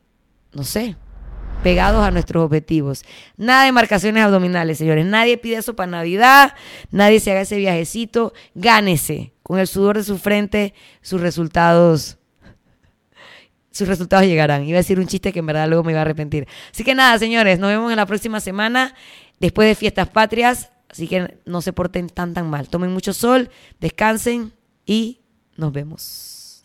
no 0.53 0.63
sé, 0.63 0.95
pegados 1.63 2.05
a 2.05 2.11
nuestros 2.11 2.45
objetivos. 2.45 3.03
Nada 3.37 3.65
de 3.65 3.71
marcaciones 3.71 4.23
abdominales, 4.23 4.77
señores. 4.77 5.05
Nadie 5.05 5.37
pide 5.37 5.57
eso 5.57 5.75
para 5.75 5.91
Navidad, 5.91 6.53
nadie 6.91 7.19
se 7.19 7.31
haga 7.31 7.41
ese 7.41 7.57
viajecito. 7.57 8.33
Gánese 8.53 9.33
con 9.41 9.59
el 9.59 9.67
sudor 9.67 9.97
de 9.97 10.03
su 10.03 10.17
frente 10.17 10.73
sus 11.01 11.21
resultados. 11.21 12.17
Sus 13.71 13.87
resultados 13.87 14.25
llegarán. 14.25 14.63
Iba 14.63 14.77
a 14.77 14.81
decir 14.81 14.99
un 14.99 15.07
chiste 15.07 15.33
que 15.33 15.39
en 15.39 15.47
verdad 15.47 15.67
luego 15.67 15.83
me 15.83 15.91
iba 15.91 15.99
a 15.99 16.03
arrepentir. 16.03 16.47
Así 16.71 16.83
que 16.83 16.95
nada, 16.95 17.17
señores, 17.19 17.59
nos 17.59 17.69
vemos 17.69 17.91
en 17.91 17.97
la 17.97 18.05
próxima 18.05 18.39
semana, 18.39 18.93
después 19.39 19.67
de 19.67 19.75
fiestas 19.75 20.07
patrias. 20.07 20.71
Así 20.95 21.09
que 21.09 21.39
no 21.43 21.61
se 21.61 21.73
porten 21.73 22.07
tan 22.07 22.33
tan 22.33 22.49
mal. 22.49 22.69
Tomen 22.69 22.89
mucho 22.93 23.11
sol, 23.11 23.49
descansen 23.81 24.53
y 24.85 25.19
nos 25.57 25.73
vemos. 25.73 26.63